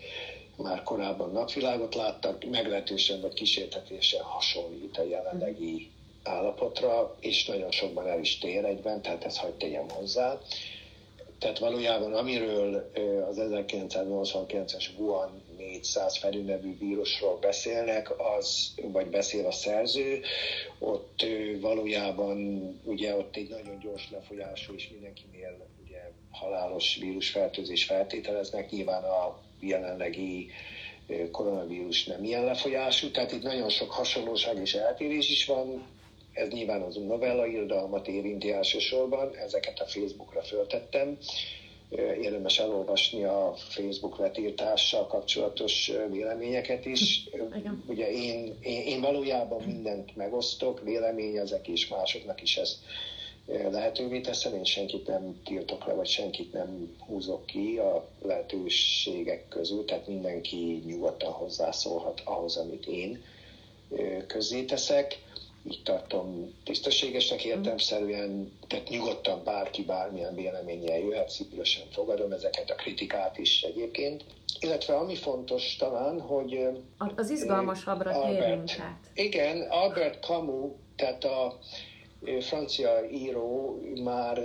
[0.55, 5.89] már korábban napvilágot láttak, meglehetősen vagy kísértetésen hasonlít a jelenlegi
[6.23, 10.39] állapotra, és nagyon sokban el is tér egyben, tehát ezt hagyd tegyem hozzá.
[11.39, 12.91] Tehát valójában amiről
[13.29, 20.21] az 1989-es Wuhan 400 felülnevű vírusról beszélnek, az, vagy beszél a szerző,
[20.79, 21.25] ott
[21.59, 22.39] valójában
[22.83, 30.49] ugye ott egy nagyon gyors lefolyású és mindenkinél ugye halálos vírusfertőzés feltételeznek, nyilván a jelenlegi
[31.31, 35.87] koronavírus nem ilyen lefolyású, tehát itt nagyon sok hasonlóság és eltérés is van,
[36.33, 41.17] ez nyilván az novella irodalmat érinti elsősorban, ezeket a Facebookra föltettem.
[42.21, 47.29] Érdemes elolvasni a Facebook letírtással kapcsolatos véleményeket is.
[47.57, 47.83] Igen.
[47.87, 52.77] Ugye én, én, én valójában mindent megosztok, véleményezek, és másoknak is ezt
[53.71, 59.85] lehetővé teszem, én senkit nem tiltok le, vagy senkit nem húzok ki a lehetőségek közül,
[59.85, 63.23] tehát mindenki nyugodtan hozzászólhat ahhoz, amit én
[64.27, 65.19] közzéteszek
[65.69, 73.37] így tartom tisztességesnek értelmszerűen, tehát nyugodtan bárki bármilyen véleménnyel jöhet, szívesen fogadom ezeket a kritikát
[73.37, 74.23] is egyébként.
[74.59, 76.67] Illetve ami fontos talán, hogy...
[77.15, 78.71] Az izgalmasabbra térünk
[79.13, 81.59] Igen, Albert Camus, tehát a
[82.39, 84.41] francia író már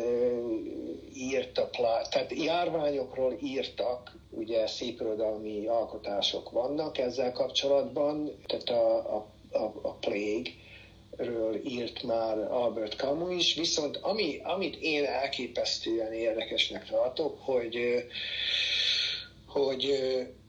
[1.15, 9.27] írt a plá, tehát járványokról írtak, ugye szépirodalmi alkotások vannak ezzel kapcsolatban, tehát a, a,
[9.51, 10.51] a, a plague,
[11.17, 18.05] ről írt már Albert Camus is, viszont ami, amit én elképesztően érdekesnek tartok, hogy,
[19.47, 19.93] hogy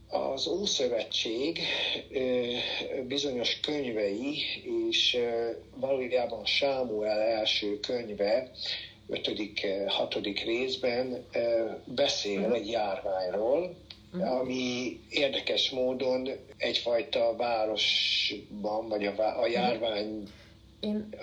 [0.10, 1.60] az Ószövetség
[3.08, 4.38] bizonyos könyvei,
[4.90, 5.18] és
[5.76, 8.52] valójában Sámuel első könyve,
[9.10, 10.42] 5.-6.
[10.46, 11.26] részben
[11.86, 12.56] beszél uh-huh.
[12.56, 13.76] egy járványról,
[14.14, 14.40] uh-huh.
[14.40, 20.24] ami érdekes módon egyfajta városban, vagy a, a járvány
[20.80, 21.16] én...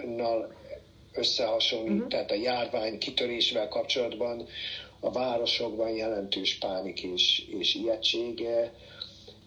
[1.13, 2.09] összehasonlít, uh-huh.
[2.09, 4.47] tehát a járvány kitörésvel kapcsolatban
[5.01, 8.73] a városokban jelentős pánik és, és ijegysége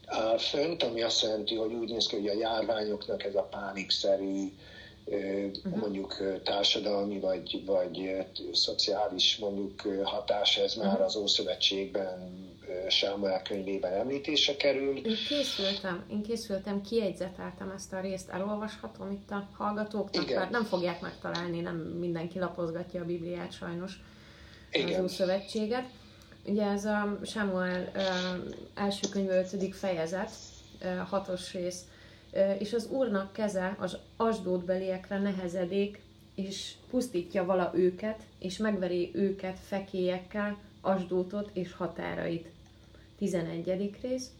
[0.06, 4.52] áll fönt, ami azt jelenti, hogy úgy néz ki, hogy a járványoknak ez a pánikszerű
[5.08, 5.80] uh-huh.
[5.80, 10.92] mondjuk társadalmi vagy, vagy szociális mondjuk hatás, ez uh-huh.
[10.92, 12.46] már az Ószövetségben
[12.90, 14.98] Sámuel könyvében említése kerül.
[14.98, 20.40] Én készültem, én készültem, kiegyzeteltem ezt a részt, elolvashatom itt a hallgatóknak, Igen.
[20.40, 24.00] mert nem fogják megtalálni, nem mindenki lapozgatja a Bibliát sajnos,
[24.72, 25.04] Igen.
[25.04, 25.86] az Szövetséget.
[26.46, 27.92] Ugye ez a Sámuel
[28.76, 29.76] első könyv 5.
[29.76, 30.30] fejezet,
[31.10, 31.82] hatos rész,
[32.60, 36.02] és az Úrnak keze az asdódbeliekre nehezedik,
[36.36, 42.50] és pusztítja vala őket, és megveri őket fekélyekkel, Asdótot és határait.
[43.18, 43.96] 11.
[44.02, 44.32] rész,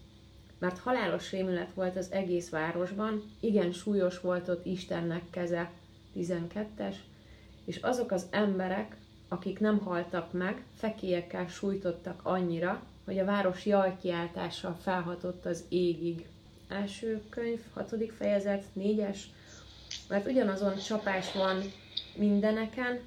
[0.58, 5.70] mert halálos rémület volt az egész városban, igen súlyos volt ott Istennek keze,
[6.16, 6.94] 12-es,
[7.64, 8.96] és azok az emberek,
[9.28, 16.26] akik nem haltak meg, fekélyekkel sújtottak annyira, hogy a város jajkiáltással felhatott az égig.
[16.68, 19.26] Első könyv, hatodik fejezet, négyes,
[20.08, 21.62] mert ugyanazon csapás van
[22.16, 23.00] mindeneken,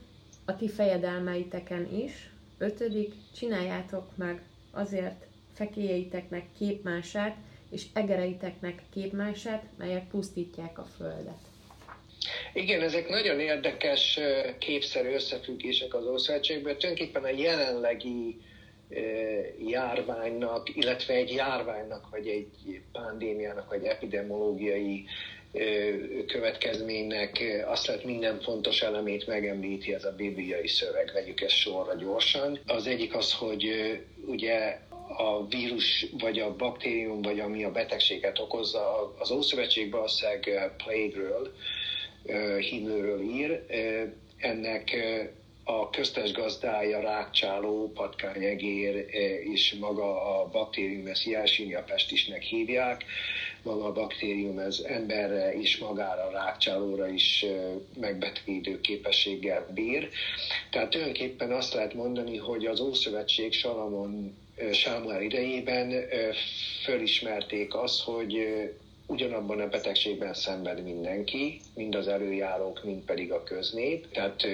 [0.46, 2.30] a ti fejedelmeiteken is.
[2.58, 4.42] Ötödik, csináljátok meg
[4.72, 7.36] azért fekélyeeiteknek képmását,
[7.72, 11.38] és egereiteknek képmását, melyek pusztítják a földet.
[12.54, 14.20] Igen, ezek nagyon érdekes
[14.60, 16.78] képszerű összefüggések az Ószövetségben.
[16.78, 18.42] Tulajdonképpen a jelenlegi
[19.68, 25.06] járványnak, illetve egy járványnak, vagy egy pandémiának, vagy epidemiológiai
[26.28, 32.60] következménynek azt lehet minden fontos elemét megemlíti ez a bibliai szöveg, vegyük ezt sorra gyorsan.
[32.66, 33.66] Az egyik az, hogy
[34.26, 34.80] ugye
[35.18, 41.54] a vírus, vagy a baktérium, vagy ami a betegséget okozza, az Ószövetség valószínűleg plague-ről,
[42.60, 43.66] himlőről ír,
[44.38, 44.98] ennek
[45.80, 49.06] a köztes gazdája, rákcsáló, patkányegér
[49.54, 53.04] és maga a baktérium, ezt Yersinia pestisnek hívják,
[53.64, 57.46] maga a baktérium ez emberre is, magára, rákcsálóra is
[58.00, 60.10] megbetegítő képességgel bír.
[60.70, 64.38] Tehát tulajdonképpen azt lehet mondani, hogy az Ószövetség Salamon
[64.72, 65.94] Sámuel idejében
[66.84, 68.38] fölismerték azt, hogy
[69.06, 74.12] ugyanabban a betegségben szenved mindenki, mind az előjárók, mind pedig a köznép.
[74.12, 74.48] Tehát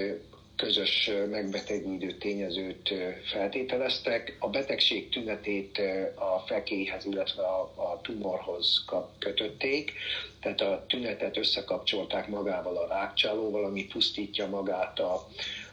[0.58, 2.94] közös megbetegítő tényezőt
[3.32, 4.38] feltételeztek.
[4.40, 5.82] A betegség tünetét
[6.16, 8.86] a fekélyhez, illetve a, a tumorhoz
[9.20, 9.94] kötötték,
[10.42, 15.28] tehát a tünetet összekapcsolták magával a rákcsálóval, ami pusztítja magát a,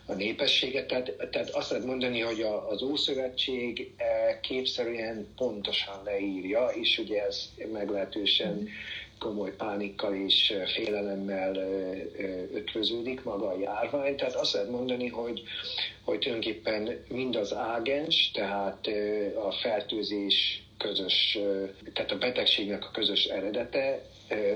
[0.06, 0.86] a népességet.
[0.86, 3.94] Tehát, tehát azt lehet mondani, hogy a, az Ószövetség
[4.40, 8.66] képszerűen pontosan leírja, és ugye ez meglehetősen mm
[9.18, 11.56] komoly pánikkal és félelemmel
[12.52, 14.16] ötvöződik maga a járvány.
[14.16, 15.42] Tehát azt lehet mondani, hogy,
[16.04, 18.86] hogy tulajdonképpen mind az ágens, tehát
[19.48, 21.38] a fertőzés közös,
[21.92, 24.02] tehát a betegségnek a közös eredete,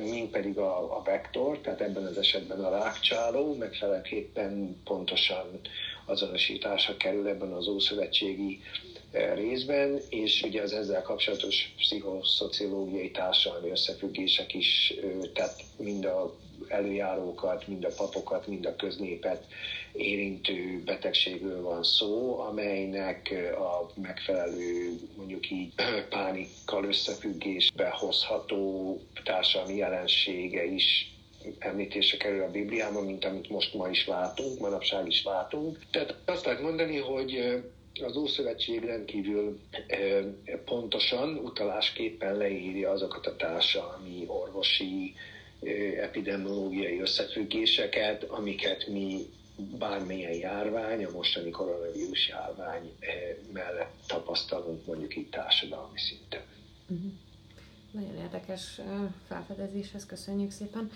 [0.02, 5.60] mint pedig a, a vektor, tehát ebben az esetben a rákcsáló, megfelelőképpen pontosan
[6.04, 8.60] azonosításra kerül ebben az ószövetségi
[9.34, 14.94] részben, és ugye az ezzel kapcsolatos pszichoszociológiai társadalmi összefüggések is,
[15.34, 16.36] tehát mind a
[16.68, 19.46] előjárókat, mind a papokat, mind a köznépet
[19.92, 25.72] érintő betegségről van szó, amelynek a megfelelő, mondjuk így
[26.10, 31.12] pánikkal összefüggésbe hozható társadalmi jelensége is
[31.58, 35.78] említése kerül a Bibliában, mint amit most ma is látunk, manapság is látunk.
[35.90, 37.62] Tehát azt lehet mondani, hogy
[38.00, 39.60] az Ószövetség rendkívül
[40.64, 45.14] pontosan, utalásképpen leírja azokat a társadalmi, orvosi,
[46.00, 49.26] epidemiológiai összefüggéseket, amiket mi
[49.78, 52.92] bármilyen járvány, a mostani koronavírus járvány
[53.52, 56.42] mellett tapasztalunk mondjuk itt társadalmi szinten.
[56.88, 57.12] Uh-huh.
[57.90, 58.80] Nagyon érdekes
[59.28, 60.90] felfedezéshez köszönjük szépen.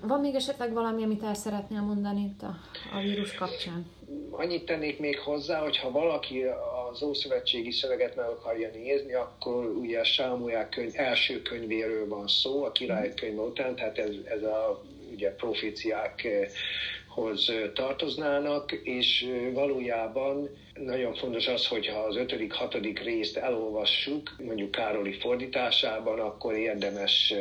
[0.00, 2.58] Van még esetleg valami, amit el szeretnél mondani itt a,
[2.92, 3.86] a vírus kapcsán?
[4.30, 6.44] Annyit tennék még hozzá, hogy ha valaki
[6.92, 12.72] az Ószövetségi szöveget meg akarja nézni, akkor ugye Sámuel könyv, első könyvéről van szó, a
[12.72, 14.82] király könyv után, tehát ez, ez a
[15.12, 24.70] ugye proféciákhoz tartoznának, és valójában nagyon fontos az, hogyha az ötödik, hatodik részt elolvassuk, mondjuk
[24.70, 27.34] Károli fordításában, akkor érdemes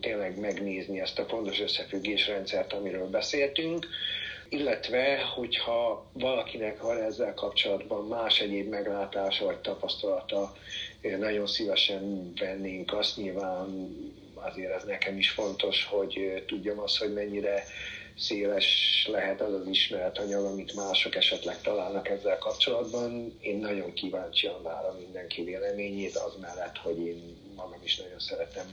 [0.00, 3.86] tényleg megnézni ezt a fontos összefüggésrendszert, amiről beszéltünk,
[4.50, 10.56] illetve, hogyha valakinek van ezzel kapcsolatban más egyéb meglátása vagy tapasztalata,
[11.18, 13.88] nagyon szívesen vennénk azt, nyilván
[14.34, 17.64] azért ez nekem is fontos, hogy tudjam azt, hogy mennyire
[18.16, 23.36] széles lehet az az ismeretanyag, amit mások esetleg találnak ezzel kapcsolatban.
[23.40, 28.66] Én nagyon kíváncsian várom mindenki véleményét, az mellett, hogy én magam is nagyon szeretem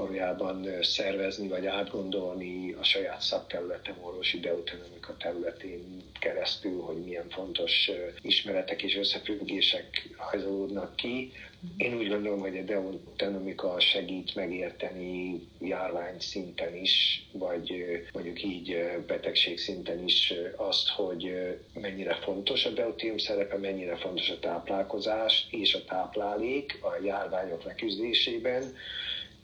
[0.00, 7.90] valójában szervezni vagy átgondolni a saját szakterületem orvosi deuteronomika területén keresztül, hogy milyen fontos
[8.20, 11.32] ismeretek és összefüggések hajzolódnak ki.
[11.76, 17.72] Én úgy gondolom, hogy a deuteronomika segít megérteni járvány szinten is, vagy
[18.12, 18.76] mondjuk így
[19.06, 21.32] betegség szinten is azt, hogy
[21.74, 28.74] mennyire fontos a deutérium szerepe, mennyire fontos a táplálkozás és a táplálék a járványok leküzdésében,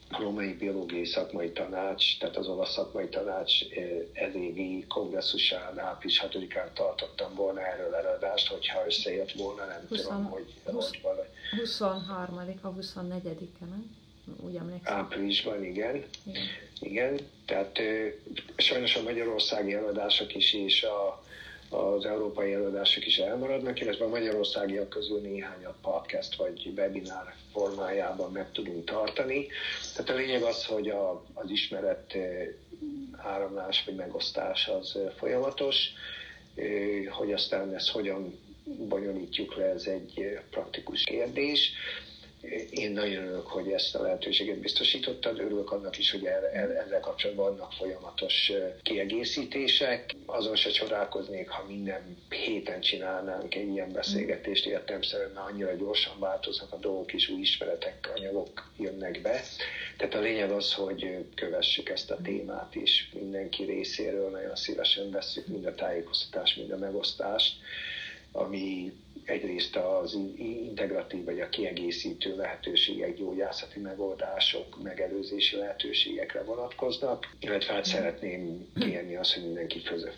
[0.09, 3.63] Római Biológiai Szakmai Tanács, tehát az olasz szakmai tanács
[4.13, 10.25] ez évi kongresszusán április 6-án tartottam volna erről előadást, hogyha összejött volna, nem 20, tudom,
[10.25, 11.27] hogy, 20, hogy valahogy.
[11.59, 13.95] 23 a 24-e, nem?
[14.41, 14.95] Úgy emlékszem.
[14.95, 16.03] Áprilisban, igen.
[16.23, 16.43] igen.
[16.79, 17.79] Igen, tehát
[18.57, 21.23] sajnos a magyarországi előadások is és a
[21.69, 28.51] az európai előadások is elmaradnak, illetve a magyarországiak közül néhányat podcast vagy webinár formájában meg
[28.51, 29.47] tudunk tartani.
[29.95, 32.17] Tehát a lényeg az, hogy a, az ismeret
[33.17, 35.77] áramlás vagy megosztás az folyamatos,
[37.09, 38.39] hogy aztán ezt hogyan
[38.87, 41.71] bonyolítjuk le, ez egy praktikus kérdés.
[42.69, 47.71] Én nagyon örülök, hogy ezt a lehetőséget biztosítottad, örülök annak is, hogy ezzel kapcsolatban vannak
[47.71, 48.51] folyamatos
[48.83, 50.15] kiegészítések.
[50.25, 56.73] Azon se csodálkoznék, ha minden héten csinálnánk egy ilyen beszélgetést, értelmszerűen, mert annyira gyorsan változnak
[56.73, 59.41] a dolgok, és új ismeretek, anyagok jönnek be.
[59.97, 65.47] Tehát a lényeg az, hogy kövessük ezt a témát is mindenki részéről, nagyon szívesen veszük
[65.47, 67.55] mind a tájékoztatást, mind a megosztást,
[68.37, 68.93] ami
[69.25, 78.67] egyrészt az integratív vagy a kiegészítő lehetőségek, gyógyászati megoldások, megelőzési lehetőségekre vonatkoznak, illetve hát szeretném
[78.79, 80.09] kérni azt, hogy mindenki közö,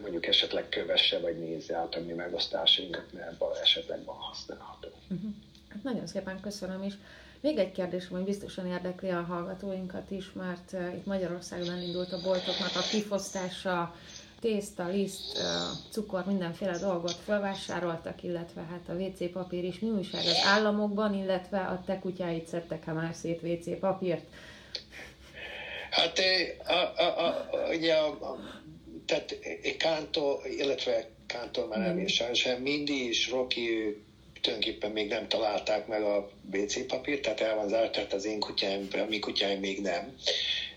[0.00, 4.88] mondjuk esetleg kövesse vagy nézze át a mi megosztásainkat, mert esetleg van használható.
[5.10, 5.30] Uh-huh.
[5.68, 6.94] Hát nagyon szépen köszönöm is.
[7.40, 12.20] Még egy kérdés, ami biztosan érdekli a hallgatóinkat is, mert uh, itt Magyarországon indult a
[12.22, 13.94] boltoknak a kifosztása,
[14.40, 15.42] tészta, liszt,
[15.90, 19.78] cukor, mindenféle dolgot felvásároltak, illetve hát a WC papír is.
[19.78, 24.24] Mi újság az államokban, illetve a te kutyáid szedtek-e már szét WC papírt?
[25.90, 26.18] Hát
[26.66, 28.38] a, a, a, ugye a, a,
[29.06, 29.38] tehát
[29.78, 33.96] Kántó, illetve Kántó már nem is sem, Mindy és Rocky
[34.40, 38.40] tulajdonképpen még nem találták meg a WC papírt, tehát el van zárt, tehát az én
[38.40, 40.16] kutyáim, a mi kutyáim még nem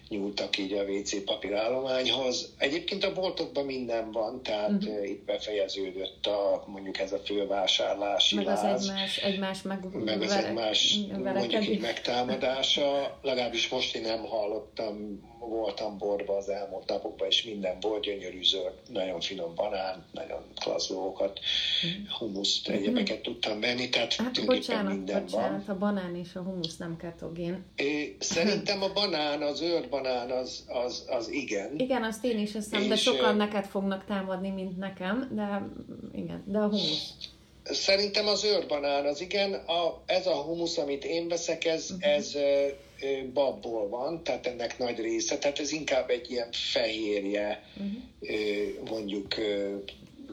[0.09, 2.53] nyúltak így a WC papírállományhoz.
[2.57, 5.09] Egyébként a boltokban minden van, tehát uh-huh.
[5.09, 10.31] itt befejeződött a, mondjuk ez a fővásárlási meg az láz, egymás, egymás meg, meg az
[10.31, 13.19] egymás mondjuk így megtámadása.
[13.21, 18.73] Legalábbis most én nem hallottam voltam borba az elmúlt napokban, és minden volt gyönyörű zöld,
[18.87, 21.39] nagyon finom banán, nagyon klassz dolgokat,
[21.85, 22.03] mm.
[22.19, 25.75] humuszt, egyebeket tudtam venni, tehát hát, bocsánat, minden bocsánat, van.
[25.75, 27.65] a banán és a humusz nem ketogén.
[27.75, 31.79] É, szerintem a banán, az zöld banán az, az, az igen.
[31.79, 35.67] Igen, azt én is hiszem, de sokan neked fognak támadni, mint nekem, de
[36.13, 37.13] igen, de a humusz.
[37.63, 42.13] Szerintem az őrbanán az igen, a, ez a humusz, amit én veszek, ez, uh-huh.
[42.13, 42.35] ez
[43.33, 48.89] babból van, tehát ennek nagy része, tehát ez inkább egy ilyen fehérje, uh-huh.
[48.89, 49.35] mondjuk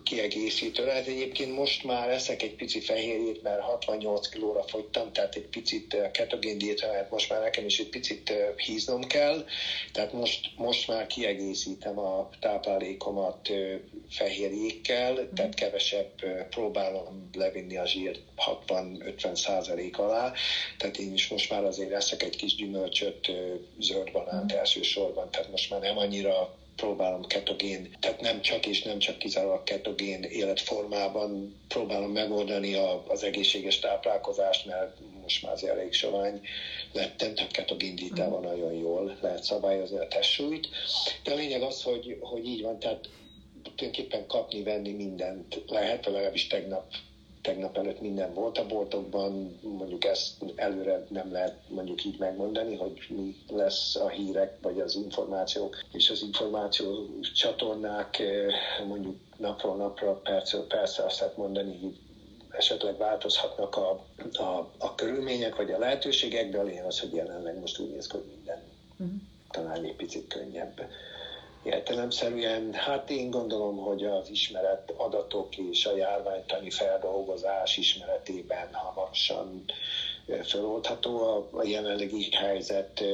[0.06, 1.06] kiegészítő lehet.
[1.06, 6.58] Egyébként most már eszek egy pici fehérjét, mert 68 kilóra fogytam, tehát egy picit ketogén
[6.58, 9.44] diéta, mert most már nekem is egy picit híznom kell,
[9.92, 13.50] tehát most, most már kiegészítem a táplálékomat
[14.10, 16.10] fehérjékkel, tehát kevesebb
[16.50, 18.20] próbálom levinni a zsírt
[18.66, 20.32] 60-50 százalék alá,
[20.78, 23.30] tehát én is most már azért eszek egy kis gyümölcsöt,
[23.78, 24.56] zöld banánt mm.
[24.56, 29.64] elsősorban, tehát most már nem annyira próbálom ketogén, tehát nem csak és nem csak kizárólag
[29.64, 36.40] ketogén életformában próbálom megoldani a, az egészséges táplálkozást, mert most már azért elég sovány
[36.92, 38.44] lettem, tehát ketogén diétával mm.
[38.44, 40.68] nagyon jól lehet szabályozni a testsúlyt.
[41.24, 43.08] De a lényeg az, hogy, hogy így van, tehát
[43.62, 46.84] tulajdonképpen kapni, venni mindent lehet, legalábbis tegnap
[47.46, 53.06] tegnap előtt minden volt a boltokban, mondjuk ezt előre nem lehet mondjuk így megmondani, hogy
[53.08, 58.54] mi lesz a hírek, vagy az információk, és az információ csatornák eh,
[58.86, 61.96] mondjuk napról napra, percről percre azt lehet mondani, hogy
[62.50, 67.60] esetleg változhatnak a, a, a körülmények, vagy a lehetőségek, de a lényeg az, hogy jelenleg
[67.60, 68.62] most úgy néz ki, hogy minden
[68.96, 69.16] uh-huh.
[69.50, 70.80] talán egy picit könnyebb
[71.66, 79.64] értelemszerűen, hát én gondolom, hogy az ismeret adatok és a járványtani feldolgozás ismeretében hamarosan
[80.42, 83.04] feloldható a, a jelenlegi helyzet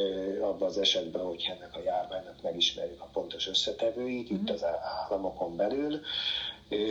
[0.41, 4.43] abban az esetben, hogy ennek a járványnak megismerjük a pontos összetevőit mm-hmm.
[4.43, 4.53] itt mhm.
[4.53, 6.01] az államokon belül.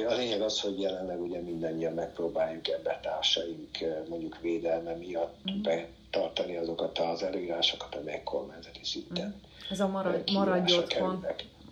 [0.07, 5.61] A lényeg az, hogy jelenleg ugye mindannyian megpróbáljuk ebbe társaink mondjuk védelme miatt mm.
[5.61, 6.70] betartani azokat
[7.11, 11.25] az előírásokat, amelyek kormányzati szinten mm ez a marad, maradj otthon,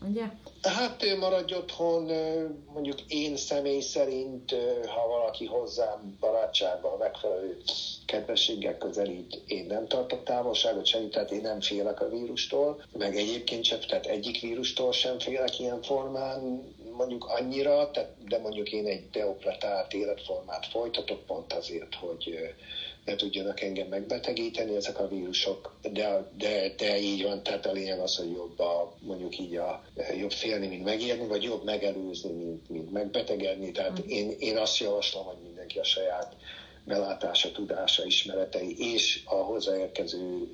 [0.10, 0.24] ugye?
[0.62, 2.12] Hát maradj otthon,
[2.74, 4.56] mondjuk én személy szerint,
[4.88, 7.62] ha valaki hozzám barátságban megfelelő
[8.06, 13.64] kedvességgel közelít, én nem tartok távolságot sem, tehát én nem félek a vírustól, meg egyébként
[13.64, 16.64] sem, tehát egyik vírustól sem félek ilyen formán,
[16.98, 22.54] mondjuk annyira, tehát, de mondjuk én egy deopretált életformát folytatok pont azért, hogy
[23.10, 28.00] ne tudjanak engem megbetegíteni ezek a vírusok, de, de, de így van, tehát a lényeg
[28.00, 29.84] az, hogy jobb a, mondjuk így a,
[30.20, 33.72] jobb félni, mint megérni, vagy jobb megelőzni, mint, mint megbetegedni.
[33.72, 34.10] Tehát mm.
[34.10, 36.36] én, én azt javaslom, hogy mindenki a saját
[36.86, 40.48] belátása, tudása, ismeretei és a hozzáérkező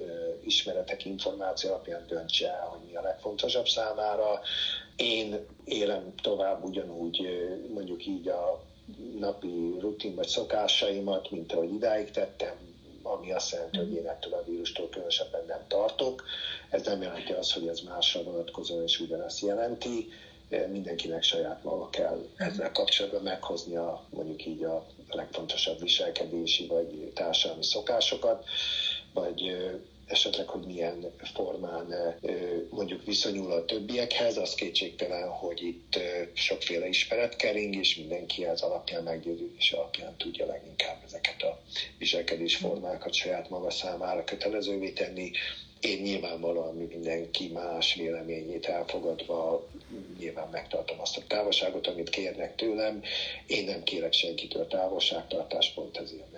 [0.44, 4.42] ismeretek, információ alapján döntse el, hogy mi a legfontosabb számára.
[4.96, 7.28] Én élem tovább ugyanúgy,
[7.74, 8.64] mondjuk így a
[9.20, 12.56] napi rutin vagy szokásaimat, mint ahogy idáig tettem,
[13.04, 16.24] ami azt jelenti, hogy én ettől a vírustól különösebben nem tartok.
[16.70, 20.10] Ez nem jelenti azt, hogy ez másra vonatkozóan is ugyanezt jelenti.
[20.72, 28.46] mindenkinek saját maga kell ezzel kapcsolatban meghoznia mondjuk így a legfontosabb viselkedési vagy társadalmi szokásokat,
[29.14, 29.56] vagy
[30.08, 32.16] esetleg, hogy milyen formán
[32.70, 36.00] mondjuk viszonyul a többiekhez, az kétségtelen, hogy itt
[36.34, 41.62] sokféle ismeret kering, és mindenki az alapján meggyőződés alapján tudja leginkább ezeket a
[41.98, 45.32] viselkedésformákat saját maga számára kötelezővé tenni.
[45.80, 49.68] Én nyilvánvalóan mindenki más véleményét elfogadva
[50.20, 53.02] nyilván megtartom azt a távolságot, amit kérnek tőlem.
[53.48, 56.32] Én nem kérek senkitől távolságtartást, pont ezért,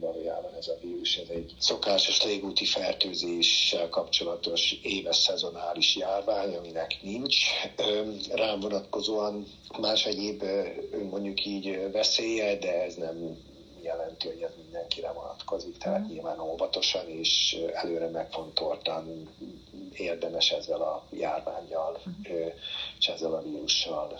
[0.00, 7.36] valójában ez a vírus, ez egy szokásos légúti fertőzéssel kapcsolatos éves szezonális járvány, aminek nincs
[8.32, 9.46] rám vonatkozóan
[9.78, 10.42] más egyéb
[11.10, 13.36] mondjuk így veszélye, de ez nem
[13.82, 16.06] jelenti, hogy ez mindenkire vonatkozik, tehát mm.
[16.06, 19.28] nyilván óvatosan és előre megfontoltan
[19.92, 22.32] érdemes ezzel a járványjal mm.
[22.98, 24.18] és ezzel a vírussal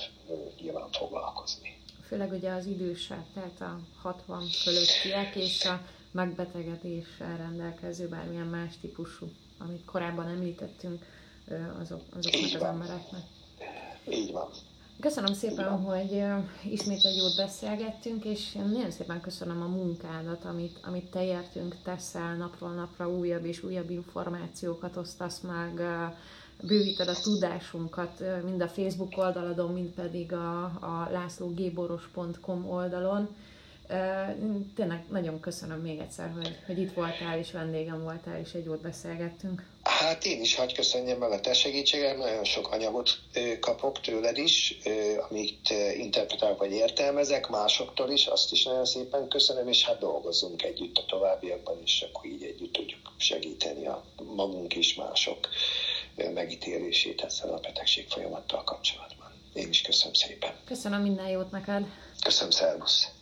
[0.60, 1.75] nyilván foglalkozni
[2.06, 5.80] főleg ugye az idősek, tehát a 60 fölöttiek és a
[6.10, 9.26] megbetegedéssel rendelkező bármilyen más típusú,
[9.58, 11.04] amit korábban említettünk,
[11.80, 13.22] azok, azoknak az embereknek.
[14.10, 14.48] Így van.
[15.00, 16.24] Köszönöm szépen, hogy
[16.64, 21.76] ismét egy jót beszélgettünk, és én nagyon szépen köszönöm a munkádat, amit, amit te értünk,
[21.82, 25.80] teszel napról napra újabb és újabb információkat osztasz meg,
[26.62, 33.36] bővíted a tudásunkat mind a Facebook oldaladon, mind pedig a, a lászlógéboros.com oldalon.
[34.74, 38.80] Tényleg nagyon köszönöm még egyszer, hogy, hogy itt voltál, és vendégem voltál, és egy jót
[38.80, 39.64] beszélgettünk.
[39.82, 43.10] Hát én is hagy köszönjem meg a te segítségem, nagyon sok anyagot
[43.60, 44.78] kapok tőled is,
[45.30, 50.96] amit interpretálok vagy értelmezek, másoktól is, azt is nagyon szépen köszönöm, és hát dolgozzunk együtt
[50.96, 54.04] a továbbiakban is, akkor így együtt tudjuk segíteni a
[54.36, 55.48] magunk is mások
[56.34, 59.32] megítélését ezzel a betegség folyamattal kapcsolatban.
[59.52, 60.54] Én is köszönöm szépen.
[60.64, 61.86] Köszönöm minden jót neked.
[62.24, 63.08] Köszönöm, szervusz.